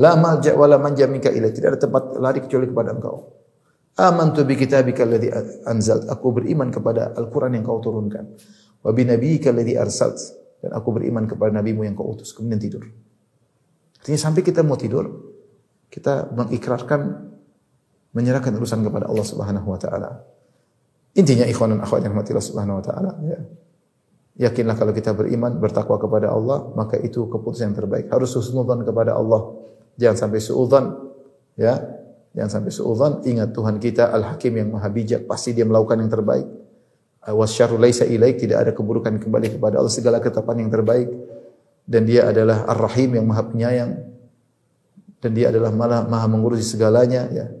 [0.00, 1.52] La malja wala manja minka ilaih.
[1.52, 3.16] Tidak ada tempat lari kecuali kepada engkau.
[4.00, 5.28] Amantu bi kitabika alladhi
[5.68, 6.08] anzalt.
[6.08, 8.24] Aku beriman kepada Al-Qur'an yang kau turunkan.
[8.80, 10.16] Wa bi nabiyyika alladhi arsalt.
[10.60, 12.32] Dan aku beriman kepada nabimu yang kau utus.
[12.32, 12.88] Kemudian tidur.
[14.00, 15.04] Artinya sampai kita mau tidur,
[15.92, 17.28] kita mengikrarkan
[18.16, 20.24] menyerahkan urusan kepada Allah Subhanahu wa taala.
[21.12, 23.38] Intinya ikhwan dan akhwat yang rahmati Allah Subhanahu wa taala, ya.
[24.40, 28.08] Yakinlah kalau kita beriman, bertakwa kepada Allah, maka itu keputusan yang terbaik.
[28.08, 29.52] Harus husnudzan kepada Allah.
[30.00, 30.84] Jangan sampai suudzon
[31.60, 31.76] ya.
[32.32, 33.12] Jangan sampai suudzon.
[33.28, 36.48] Ingat Tuhan kita Al-Hakim yang Maha Bijak, pasti Dia melakukan yang terbaik.
[37.20, 41.12] Wasyarru laisa ilaik, tidak ada keburukan kembali kepada Allah, segala ketetapan yang terbaik.
[41.84, 43.92] Dan Dia adalah Ar-Rahim yang Maha Penyayang.
[45.20, 47.52] Dan Dia adalah malah Maha mengurusi segalanya ya.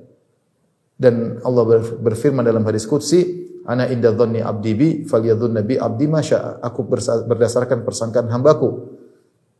[0.96, 3.20] Dan Allah berfirman dalam hadis qudsi,
[3.68, 6.24] "Ana inda dhanni abdi bi falyadhunna bi abdi ma
[6.60, 6.88] Aku
[7.28, 8.89] berdasarkan persangkaan hambaku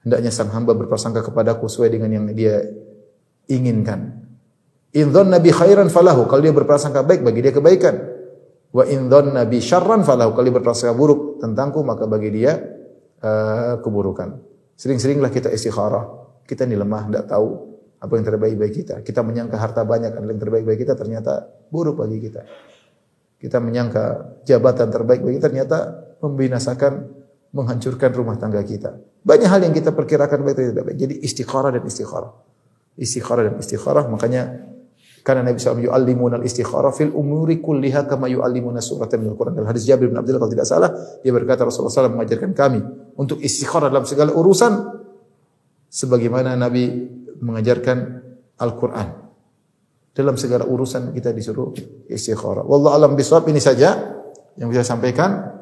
[0.04, 2.64] hendaknya sang hamba berprasangka kepadaku sesuai dengan yang dia
[3.50, 4.20] inginkan.
[4.96, 6.26] In nabi khairan falahu.
[6.26, 7.94] Kalau dia berprasangka baik bagi dia kebaikan.
[8.74, 10.34] Wa in nabi syarran falahu.
[10.34, 12.58] Kalau dia berprasangka buruk tentangku maka bagi dia
[13.22, 14.42] uh, keburukan.
[14.74, 16.18] Sering-seringlah kita istikharah.
[16.42, 17.48] Kita ini lemah, tidak tahu
[18.00, 19.04] apa yang terbaik bagi kita.
[19.06, 22.42] Kita menyangka harta banyak adalah yang terbaik bagi kita, ternyata buruk bagi kita.
[23.38, 24.04] Kita menyangka
[24.48, 25.78] jabatan terbaik bagi kita, ternyata
[26.18, 26.92] membinasakan,
[27.54, 28.98] menghancurkan rumah tangga kita.
[29.20, 30.96] Banyak hal yang kita perkirakan baik tidak baik.
[30.96, 32.32] Jadi istikharah dan istikharah.
[32.96, 34.04] Istikharah dan istikharah.
[34.08, 34.70] Makanya
[35.20, 39.52] karena Nabi SAW yu'allimuna al-istikharah fil umuri kulliha kama yu'allimuna suratan min al-Quran.
[39.60, 40.90] Dalam hadis Jabir bin Abdullah kalau tidak salah,
[41.20, 42.80] dia berkata Rasulullah SAW mengajarkan kami
[43.20, 44.72] untuk istikharah dalam segala urusan
[45.92, 46.88] sebagaimana Nabi
[47.44, 47.98] mengajarkan
[48.56, 49.08] Al-Quran.
[50.10, 51.76] Dalam segala urusan kita disuruh
[52.08, 52.64] istikharah.
[52.64, 53.96] Wallahu alam bisawab ini saja
[54.56, 55.59] yang bisa sampaikan.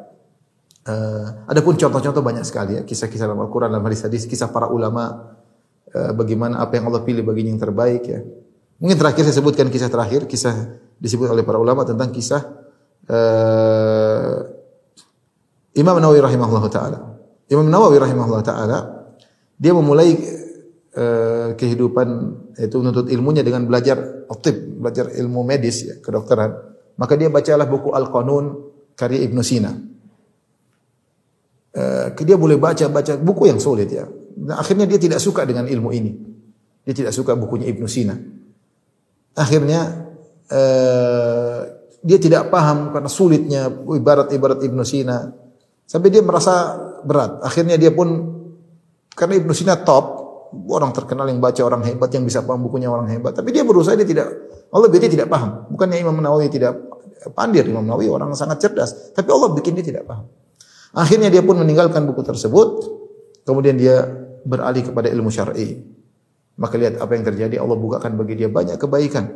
[0.89, 5.37] Uh, adapun contoh-contoh banyak sekali ya kisah-kisah dalam Al-Quran dalam hadis-hadis kisah para ulama
[5.93, 8.25] uh, bagaimana apa yang Allah pilih baginya yang terbaik ya.
[8.81, 12.41] Mungkin terakhir saya sebutkan kisah terakhir, kisah disebut oleh para ulama tentang kisah
[13.05, 14.49] uh,
[15.77, 17.21] Imam Nawawi rahimahullah taala.
[17.53, 18.79] Imam Nawawi rahimahullah taala
[19.61, 20.17] dia memulai
[20.97, 22.09] uh, kehidupan
[22.57, 26.49] itu menuntut ilmunya dengan belajar otib, belajar ilmu medis ya, kedokteran.
[26.97, 28.45] Maka dia bacalah buku Al-Qanun
[28.97, 29.98] karya Ibnu Sina.
[31.69, 34.09] Uh, dia boleh baca baca buku yang sulit ya.
[34.39, 36.13] Dan akhirnya dia tidak suka dengan ilmu ini.
[36.89, 38.17] Dia tidak suka bukunya Ibnu Sina.
[39.37, 40.09] Akhirnya
[40.49, 41.61] uh,
[42.01, 45.29] dia tidak paham karena sulitnya ibarat-ibarat Ibnu Sina.
[45.85, 47.45] Sampai dia merasa berat.
[47.45, 48.09] Akhirnya dia pun
[49.13, 50.29] karena Ibnu Sina top,
[50.71, 53.37] orang terkenal yang baca orang hebat yang bisa paham bukunya orang hebat.
[53.37, 54.29] Tapi dia berusaha dia tidak
[54.73, 55.69] Allah dia tidak paham.
[55.73, 56.77] Bukannya Imam Nawawi tidak
[57.33, 60.29] pandir Imam Nawawi orang sangat cerdas, tapi Allah bikin dia tidak paham.
[60.97, 62.69] Akhirnya dia pun meninggalkan buku tersebut,
[63.45, 64.09] kemudian dia
[64.45, 65.85] beralih kepada ilmu syar'i.
[66.59, 69.31] Maka lihat apa yang terjadi, Allah bukakan bagi dia banyak kebaikan.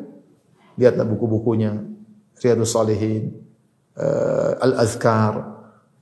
[0.74, 1.76] Lihatlah buku-bukunya,
[2.40, 3.36] Riyadus Salihin,
[3.94, 5.38] uh, Al-Azkar,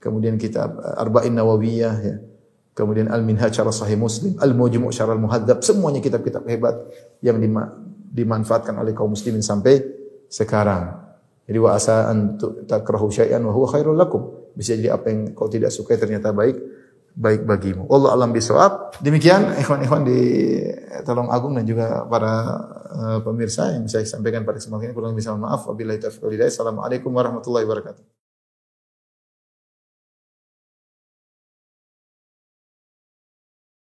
[0.00, 2.16] kemudian kitab Arba'in Nawawiyah, ya
[2.80, 6.80] kemudian Al-Minhaj syarah Sahih Muslim, Al-Mujmu' syarah Al-Muhadzab, semuanya kitab-kitab hebat
[7.20, 7.36] yang
[8.08, 9.84] dimanfaatkan oleh kaum muslimin sampai
[10.32, 10.96] sekarang.
[11.44, 14.39] Jadi wa asa an takrahu syai'an wa huwa khairul lakum.
[14.60, 16.60] Bisa jadi apa yang kau tidak sukai ternyata baik
[17.16, 17.88] baik bagimu.
[17.88, 19.00] Allah alam bisawab.
[19.00, 20.20] Demikian ikhwan-ikhwan di
[21.08, 22.34] Tolong Agung dan juga para
[22.92, 25.64] uh, pemirsa yang saya sampaikan pada kesempatan ini kurang mohon maaf.
[25.64, 28.19] Wabillahi taufiq Assalamualaikum warahmatullahi wabarakatuh.